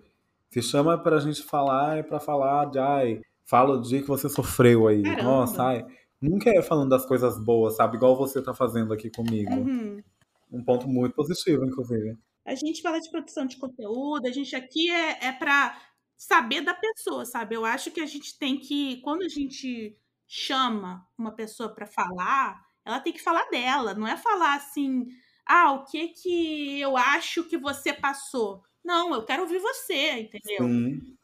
[0.50, 4.28] Se chama pra gente falar, é pra falar de, ai, fala do dia que você
[4.28, 5.02] sofreu aí.
[5.02, 5.22] Caramba.
[5.22, 5.86] Nossa, ai.
[6.20, 7.96] Nunca é falando das coisas boas, sabe?
[7.96, 9.52] Igual você tá fazendo aqui comigo.
[9.52, 10.02] Uhum.
[10.50, 12.16] Um ponto muito positivo, inclusive.
[12.44, 15.76] A gente fala de produção de conteúdo, a gente aqui é, é para
[16.16, 17.56] saber da pessoa, sabe?
[17.56, 19.96] Eu acho que a gente tem que, quando a gente
[20.26, 25.06] chama uma pessoa para falar, ela tem que falar dela, não é falar assim,
[25.46, 28.62] ah, o que que eu acho que você passou.
[28.84, 30.66] Não, eu quero ouvir você, entendeu?
[30.66, 31.16] Sim.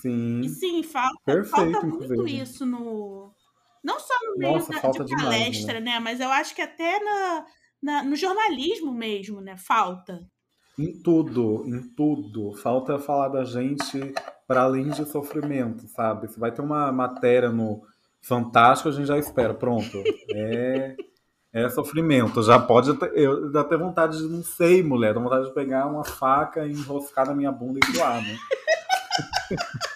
[0.00, 0.40] Sim.
[0.40, 2.40] E sim, falta, Perfeito, falta muito inclusive.
[2.40, 3.32] isso no.
[3.82, 5.80] Não só no meio Nossa, da, de palestra, demais, né?
[5.80, 6.00] né?
[6.00, 7.46] Mas eu acho que até na,
[7.82, 9.56] na, no jornalismo mesmo, né?
[9.56, 10.26] Falta.
[10.78, 12.52] Em tudo, em tudo.
[12.54, 13.98] Falta falar da gente
[14.46, 16.28] para além de sofrimento, sabe?
[16.28, 17.82] Você vai ter uma matéria no
[18.22, 19.54] Fantástico, a gente já espera.
[19.54, 20.02] Pronto.
[20.34, 20.96] É,
[21.52, 22.42] é sofrimento.
[22.42, 25.86] Já pode ter, eu já ter vontade de, não sei, mulher, dá vontade de pegar
[25.86, 28.36] uma faca e enroscar na minha bunda e doar, né?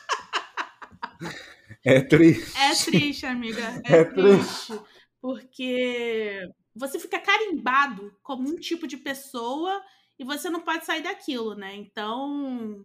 [1.85, 2.59] É triste.
[2.59, 3.61] É triste, amiga.
[3.85, 4.69] É, é triste.
[4.69, 4.85] triste.
[5.21, 9.83] Porque você fica carimbado como um tipo de pessoa
[10.19, 11.75] e você não pode sair daquilo, né?
[11.77, 12.85] Então.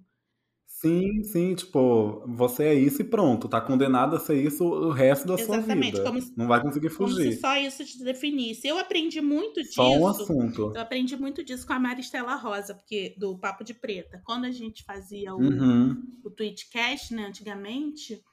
[0.81, 5.27] Sim, sim, tipo, você é isso e pronto, tá condenado a ser isso o resto
[5.27, 6.03] da Exatamente, sua vida.
[6.03, 7.15] Como se, não vai conseguir fugir.
[7.17, 8.65] Como se só isso te definisse.
[8.65, 9.73] Eu aprendi muito disso.
[9.73, 10.71] Só um assunto.
[10.73, 14.21] Eu aprendi muito disso com a Maristela Rosa, porque do Papo de Preta.
[14.25, 16.01] Quando a gente fazia o, uhum.
[16.23, 18.23] o Twitchcast, né, antigamente,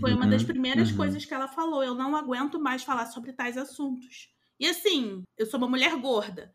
[0.00, 0.96] foi uma das uhum, primeiras uhum.
[0.96, 1.84] coisas que ela falou.
[1.84, 4.30] Eu não aguento mais falar sobre tais assuntos.
[4.58, 6.50] E assim, eu sou uma mulher gorda.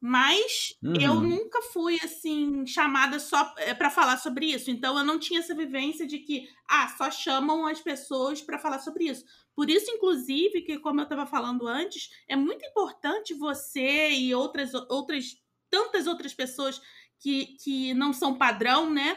[0.00, 0.94] Mas uhum.
[1.00, 4.70] eu nunca fui assim chamada só eh, para falar sobre isso.
[4.70, 8.78] Então eu não tinha essa vivência de que ah, só chamam as pessoas para falar
[8.78, 9.24] sobre isso.
[9.56, 14.72] Por isso inclusive que como eu estava falando antes, é muito importante você e outras
[14.88, 15.36] outras
[15.68, 16.80] tantas outras pessoas
[17.20, 19.16] que, que não são padrão, né?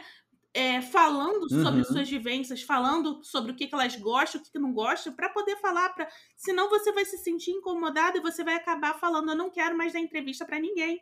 [0.53, 1.63] É, falando uhum.
[1.63, 5.13] sobre suas vivências, falando sobre o que, que elas gostam, o que, que não gostam,
[5.13, 9.29] para poder falar, para senão você vai se sentir incomodado e você vai acabar falando,
[9.29, 10.99] eu não quero mais dar entrevista para ninguém.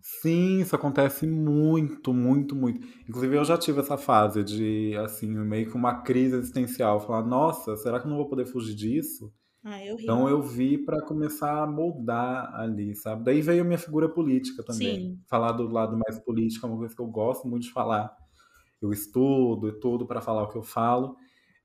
[0.00, 2.86] Sim, isso acontece muito, muito, muito.
[3.08, 7.00] Inclusive, eu já tive essa fase de, assim, meio que uma crise existencial.
[7.00, 9.32] Falar, nossa, será que eu não vou poder fugir disso?
[9.64, 13.24] Ah, eu então eu vi para começar a moldar ali, sabe?
[13.24, 14.96] Daí veio a minha figura política também.
[14.96, 15.20] Sim.
[15.26, 18.16] Falar do lado mais político é uma coisa que eu gosto muito de falar
[18.80, 21.16] eu estudo e tudo para falar o que eu falo.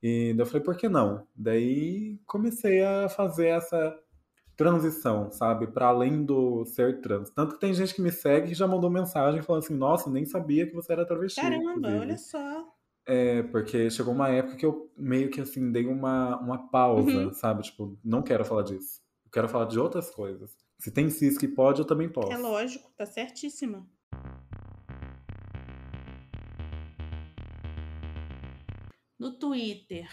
[0.02, 1.26] E eu falei, por que não?
[1.34, 3.98] Daí comecei a fazer essa
[4.56, 5.66] transição, sabe?
[5.66, 7.30] Para além do ser trans.
[7.30, 10.24] Tanto que tem gente que me segue que já mandou mensagem falando assim: nossa, nem
[10.24, 11.40] sabia que você era travesti.
[11.40, 11.98] Caramba, inclusive.
[11.98, 12.74] olha só.
[13.06, 17.32] É, porque chegou uma época que eu meio que assim dei uma, uma pausa, uhum.
[17.34, 17.62] sabe?
[17.62, 19.02] Tipo, não quero falar disso.
[19.24, 20.56] Eu quero falar de outras coisas.
[20.78, 22.32] Se tem cis que pode, eu também posso.
[22.32, 23.86] É lógico, tá certíssima.
[29.24, 30.06] No Twitter,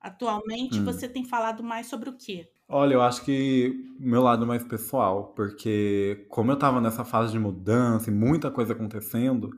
[0.00, 0.84] atualmente, hum.
[0.84, 2.48] você tem falado mais sobre o quê?
[2.68, 7.38] Olha, eu acho que meu lado mais pessoal, porque como eu tava nessa fase de
[7.38, 9.50] mudança e muita coisa acontecendo,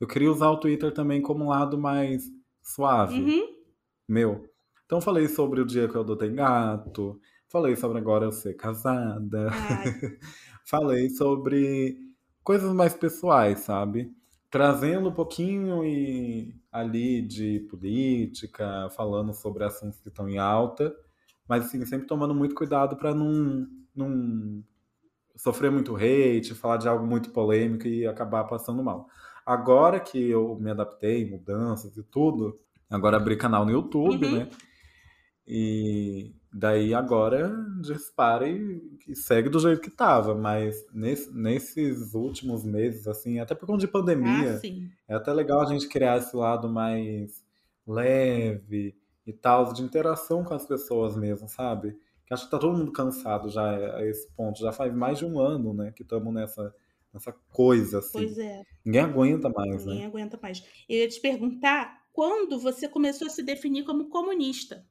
[0.00, 2.30] eu queria usar o Twitter também como um lado mais
[2.62, 3.20] suave.
[3.20, 3.48] Uhum.
[4.08, 4.48] Meu.
[4.86, 9.48] Então falei sobre o dia que eu adotei gato, falei sobre agora eu ser casada,
[10.64, 11.98] falei sobre
[12.42, 14.10] coisas mais pessoais, sabe?
[14.50, 20.92] Trazendo um pouquinho e ali de política, falando sobre assuntos que estão em alta,
[21.48, 23.64] mas assim, sempre tomando muito cuidado para não,
[23.94, 24.60] não
[25.36, 29.06] sofrer muito hate, falar de algo muito polêmico e acabar passando mal.
[29.46, 32.58] Agora que eu me adaptei, mudanças e tudo,
[32.90, 34.38] agora abri canal no YouTube, uhum.
[34.38, 34.50] né?
[35.46, 40.36] E daí agora dispara e, e segue do jeito que tava.
[40.36, 45.60] Mas nesse, nesses últimos meses, assim, até por conta de pandemia, ah, é até legal
[45.60, 47.44] a gente criar esse lado mais
[47.84, 48.96] leve
[49.26, 51.98] e tal, de interação com as pessoas mesmo, sabe?
[52.24, 54.60] Que acho que tá todo mundo cansado já a esse ponto.
[54.60, 56.72] Já faz mais de um ano, né, que estamos nessa,
[57.12, 58.12] nessa coisa, assim.
[58.12, 58.62] Pois é.
[58.84, 59.92] Ninguém aguenta mais, Ninguém né?
[59.92, 60.64] Ninguém aguenta mais.
[60.88, 64.86] Eu ia te perguntar quando você começou a se definir como comunista.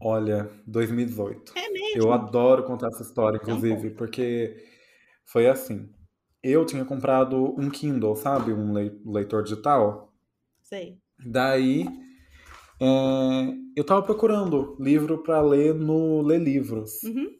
[0.00, 1.52] Olha, 2018.
[1.56, 2.02] É mesmo?
[2.02, 4.56] Eu adoro contar essa história, inclusive, porque
[5.24, 5.90] foi assim.
[6.42, 8.52] Eu tinha comprado um Kindle, sabe?
[8.52, 8.72] Um
[9.04, 10.14] leitor digital.
[10.62, 10.98] Sei.
[11.26, 11.84] Daí,
[12.80, 17.02] é, eu tava procurando livro para ler no Ler Livros.
[17.02, 17.36] Uhum.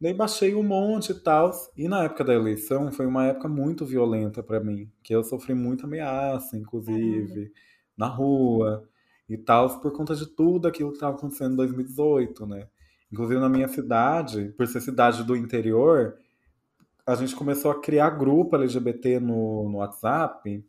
[0.00, 1.52] Daí baixei um monte e tal.
[1.76, 5.54] E na época da eleição foi uma época muito violenta para mim, que eu sofri
[5.54, 7.52] muita ameaça, inclusive, Caramba.
[7.96, 8.89] na rua
[9.30, 12.66] e tal, por conta de tudo aquilo que estava acontecendo em 2018, né?
[13.12, 16.16] Inclusive na minha cidade, por ser cidade do interior,
[17.06, 20.64] a gente começou a criar grupo LGBT no, no WhatsApp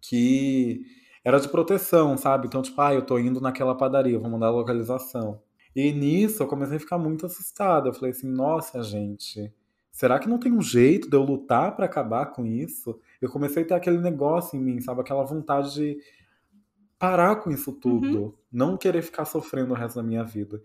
[0.00, 0.82] que
[1.24, 2.46] era de proteção, sabe?
[2.46, 5.40] Então, tipo, ah, eu tô indo naquela padaria, vou mandar a localização.
[5.74, 7.88] E nisso eu comecei a ficar muito assustada.
[7.88, 9.52] Eu falei assim, nossa, gente,
[9.90, 13.00] será que não tem um jeito de eu lutar para acabar com isso?
[13.20, 15.00] Eu comecei a ter aquele negócio em mim, sabe?
[15.00, 15.98] Aquela vontade de
[17.04, 18.32] parar com isso tudo, uhum.
[18.50, 20.62] não querer ficar sofrendo o resto da minha vida.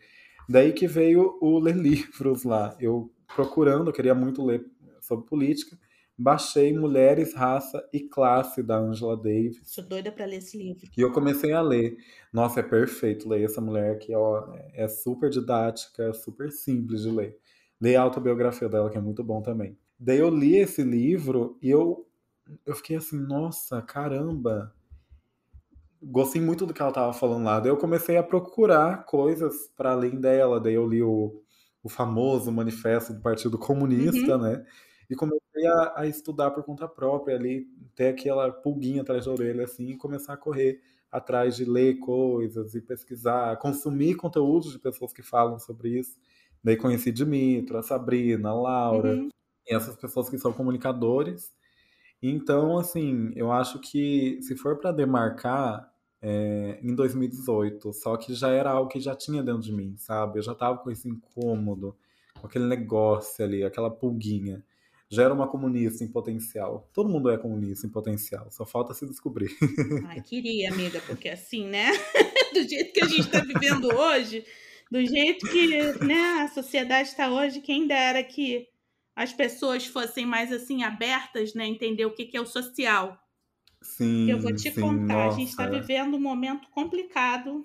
[0.48, 2.78] Daí que veio o ler livros lá.
[2.80, 4.66] Eu procurando, eu queria muito ler
[5.02, 5.78] sobre política,
[6.18, 9.60] baixei Mulheres, Raça e Classe da Angela Davis.
[9.66, 10.90] Sou doida para ler esse livro.
[10.98, 11.98] E eu comecei a ler.
[12.32, 17.38] Nossa, é perfeito ler essa mulher aqui, ó, é super didática, super simples de ler.
[17.82, 19.78] Ler a autobiografia dela, que é muito bom também.
[20.00, 22.08] Daí eu li esse livro e eu,
[22.66, 24.74] eu fiquei assim, nossa, caramba,
[26.02, 27.60] gostei muito do que ela estava falando lá.
[27.60, 30.60] Daí eu comecei a procurar coisas para além dela.
[30.60, 31.42] Daí eu li o,
[31.84, 34.42] o famoso manifesto do Partido Comunista, uhum.
[34.42, 34.66] né?
[35.10, 39.64] E comecei a, a, estudar por conta própria ali, ter aquela pulguinha atrás da orelha,
[39.64, 40.80] assim, e começar a correr
[41.12, 46.16] atrás de ler coisas e pesquisar, consumir conteúdos de pessoas que falam sobre isso.
[46.64, 49.30] Daí conheci Dimitra, a Sabrina, a Laura, uhum.
[49.68, 51.52] e essas pessoas que são comunicadores.
[52.22, 55.89] Então, assim, eu acho que se for para demarcar,
[56.22, 60.40] é, em 2018, só que já era algo que já tinha dentro de mim, sabe?
[60.40, 61.96] Eu já tava com esse incômodo,
[62.40, 64.64] com aquele negócio ali, aquela pulguinha.
[65.10, 66.88] Já era uma comunista em potencial.
[66.94, 69.50] Todo mundo é comunista em potencial, só falta se descobrir.
[70.08, 71.92] Ai, queria, amiga, porque assim, né?
[72.54, 74.44] Do jeito que a gente está vivendo hoje,
[74.92, 78.68] do jeito que né, a sociedade está hoje, quem dera que
[79.16, 81.68] as pessoas fossem mais assim abertas, né?
[81.68, 83.16] Entender o que, que é o social
[83.82, 84.30] Sim.
[84.30, 85.36] Eu vou te sim, contar, nossa.
[85.36, 87.64] a gente está vivendo um momento complicado.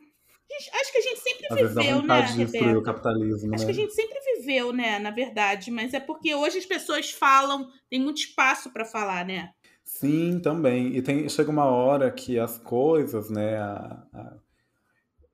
[0.72, 3.72] Acho que a gente sempre Às viveu, né, destruir o capitalismo, Acho né?
[3.72, 7.68] que a gente sempre viveu, né, na verdade, mas é porque hoje as pessoas falam,
[7.90, 9.50] tem muito espaço para falar, né?
[9.84, 10.96] Sim, também.
[10.96, 14.36] E tem, chega uma hora que as coisas, né, a, a,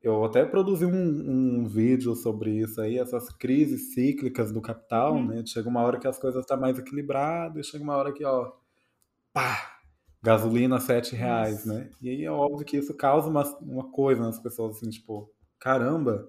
[0.03, 5.26] eu até produzi um, um, vídeo sobre isso aí, essas crises cíclicas do capital, hum.
[5.26, 5.43] né?
[5.47, 8.24] Chega uma hora que as coisas estão tá mais equilibradas, e chega uma hora que,
[8.24, 8.53] ó,
[9.33, 9.80] pá,
[10.23, 11.89] gasolina a 7 reais, né?
[12.01, 16.29] E aí é óbvio que isso causa uma, uma coisa nas pessoas, assim, tipo, caramba,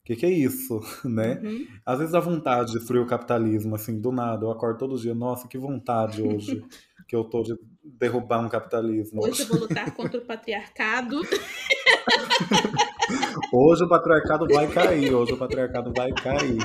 [0.00, 1.40] o que, que é isso, né?
[1.42, 1.66] Uhum.
[1.84, 4.44] Às vezes dá vontade de destruir o capitalismo, assim, do nada.
[4.44, 6.64] Eu acordo todo dia, nossa, que vontade hoje
[7.08, 9.24] que eu tô de derrubar um capitalismo.
[9.24, 11.20] Hoje eu vou lutar contra o patriarcado.
[13.52, 16.58] hoje o patriarcado vai cair, hoje o patriarcado vai cair.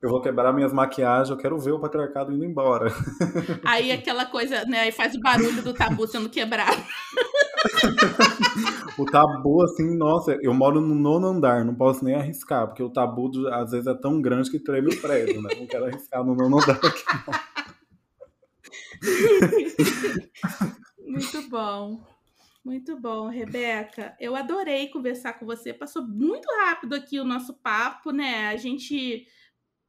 [0.00, 2.92] Eu vou quebrar minhas maquiagens, eu quero ver o patriarcado indo embora.
[3.66, 4.80] Aí aquela coisa, né?
[4.80, 6.76] Aí faz o barulho do tabu sendo quebrado.
[8.96, 12.90] o tabu, assim, nossa, eu moro no nono andar, não posso nem arriscar, porque o
[12.90, 15.50] tabu às vezes é tão grande que treme o prédio, né?
[15.58, 17.34] Não quero arriscar no nono andar aqui, não.
[21.06, 22.00] Muito bom.
[22.64, 24.14] Muito bom, Rebeca.
[24.20, 25.72] Eu adorei conversar com você.
[25.72, 28.48] Passou muito rápido aqui o nosso papo, né?
[28.48, 29.26] A gente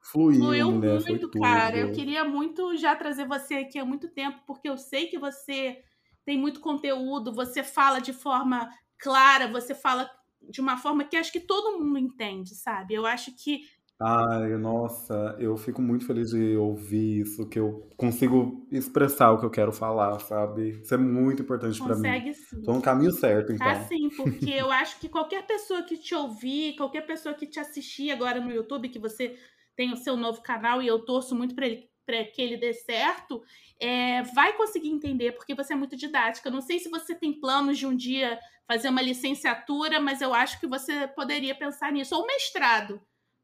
[0.01, 0.99] Fluiu, Fluiu né?
[1.07, 1.77] muito, cara.
[1.77, 5.77] Eu queria muito já trazer você aqui há muito tempo, porque eu sei que você
[6.25, 10.09] tem muito conteúdo, você fala de forma clara, você fala
[10.49, 12.93] de uma forma que acho que todo mundo entende, sabe?
[12.93, 13.61] Eu acho que.
[14.01, 19.45] Ai, nossa, eu fico muito feliz de ouvir isso, que eu consigo expressar o que
[19.45, 20.79] eu quero falar, sabe?
[20.81, 22.03] Isso é muito importante para mim.
[22.03, 22.61] Consegue sim.
[22.61, 23.67] Tô no caminho certo, então.
[23.67, 27.59] Tá sim, porque eu acho que qualquer pessoa que te ouvir, qualquer pessoa que te
[27.59, 29.35] assistir agora no YouTube, que você
[29.79, 32.73] tem o seu novo canal e eu torço muito para ele para que ele dê
[32.73, 33.41] certo,
[33.79, 36.49] é, vai conseguir entender, porque você é muito didática.
[36.49, 40.59] Não sei se você tem planos de um dia fazer uma licenciatura, mas eu acho
[40.59, 42.99] que você poderia pensar nisso, ou mestrado,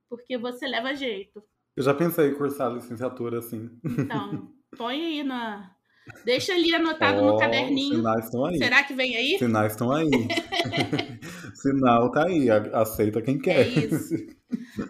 [0.10, 1.44] porque você leva jeito.
[1.76, 3.70] Eu já pensei em cursar licenciatura, assim.
[3.84, 5.75] Então, põe aí na.
[6.24, 7.96] Deixa ali anotado oh, no caderninho.
[7.96, 8.58] Sinais estão aí.
[8.58, 9.38] Será que vem aí?
[9.40, 10.10] Sinais estão aí.
[11.56, 12.50] Sinal tá aí.
[12.50, 13.62] Aceita quem quer.
[13.62, 14.16] É isso.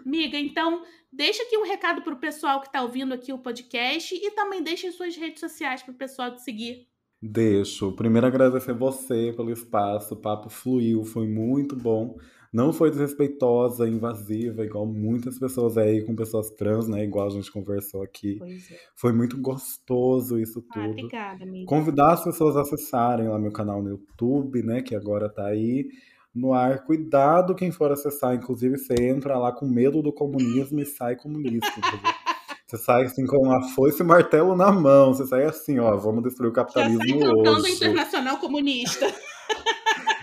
[0.04, 4.30] Miga, então deixa aqui um recado pro pessoal que tá ouvindo aqui o podcast e
[4.32, 6.86] também deixa suas redes sociais pro pessoal te seguir.
[7.22, 7.92] Deixo.
[7.92, 10.14] Primeiro agradecer você pelo espaço.
[10.14, 12.18] O papo fluiu, foi muito bom.
[12.56, 17.04] Não foi desrespeitosa, invasiva, igual muitas pessoas aí com pessoas trans, né?
[17.04, 18.40] Igual a gente conversou aqui.
[18.42, 18.78] É.
[18.94, 20.86] Foi muito gostoso isso ah, tudo.
[20.86, 21.66] Ah, obrigada, amiga.
[21.66, 24.80] Convidar as pessoas a acessarem lá meu canal no YouTube, né?
[24.80, 25.90] Que agora tá aí
[26.34, 26.82] no ar.
[26.86, 31.68] Cuidado quem for acessar, inclusive você entra lá com medo do comunismo e sai comunista?
[32.66, 35.14] Você sai assim com uma foice e martelo na mão.
[35.14, 37.74] Você sai assim, ó, vamos destruir o capitalismo já sai hoje.
[37.74, 39.06] internacional comunista.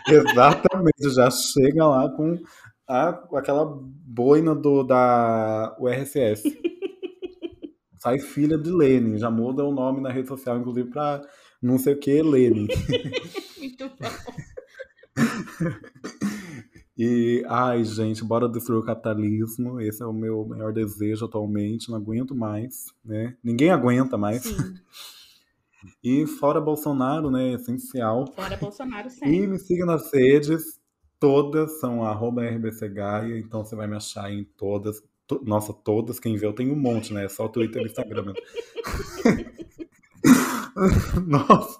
[0.07, 2.37] Exatamente, já chega lá com
[2.87, 6.43] a, aquela boina do, da URSS.
[7.99, 11.21] Sai filha de Lenin, já muda o nome na rede social, inclusive, para
[11.61, 12.67] não sei o que, Lenin.
[13.57, 14.09] Muito bom.
[16.95, 19.81] E, ai, gente, bora destruir o capitalismo.
[19.81, 21.89] Esse é o meu maior desejo atualmente.
[21.89, 23.35] Não aguento mais, né?
[23.43, 24.43] Ninguém aguenta mais.
[24.43, 24.75] Sim.
[26.03, 27.53] E fora Bolsonaro, né?
[27.53, 28.27] Essencial.
[28.35, 29.29] Fora Bolsonaro, sempre.
[29.35, 30.79] E me siga nas redes.
[31.19, 33.39] Todas são arroba rbcgaia.
[33.39, 35.01] Então você vai me achar em todas.
[35.27, 36.19] To, nossa, todas.
[36.19, 37.27] Quem vê eu tenho um monte, né?
[37.29, 38.33] Só Twitter e Instagram.
[41.27, 41.79] nossa,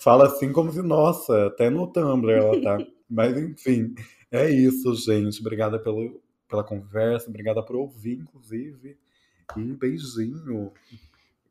[0.00, 2.78] fala assim como se, nossa, até no Tumblr ela tá.
[3.08, 3.94] Mas enfim,
[4.30, 5.40] é isso, gente.
[5.40, 8.96] Obrigada pelo, pela conversa, obrigada por ouvir, inclusive.
[9.56, 10.72] E beijinho.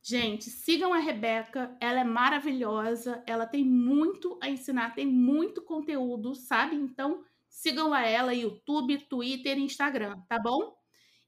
[0.09, 6.33] Gente, sigam a Rebeca, ela é maravilhosa, ela tem muito a ensinar, tem muito conteúdo,
[6.33, 6.77] sabe?
[6.77, 10.73] Então, sigam a ela YouTube, Twitter Instagram, tá bom?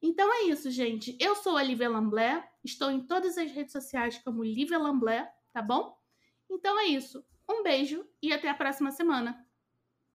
[0.01, 1.17] Então é isso, gente.
[1.19, 5.61] Eu sou a Lívia Lamblé, estou em todas as redes sociais como Lívia Lamblé, tá
[5.61, 5.93] bom?
[6.49, 7.21] Então é isso.
[7.49, 9.45] Um beijo e até a próxima semana.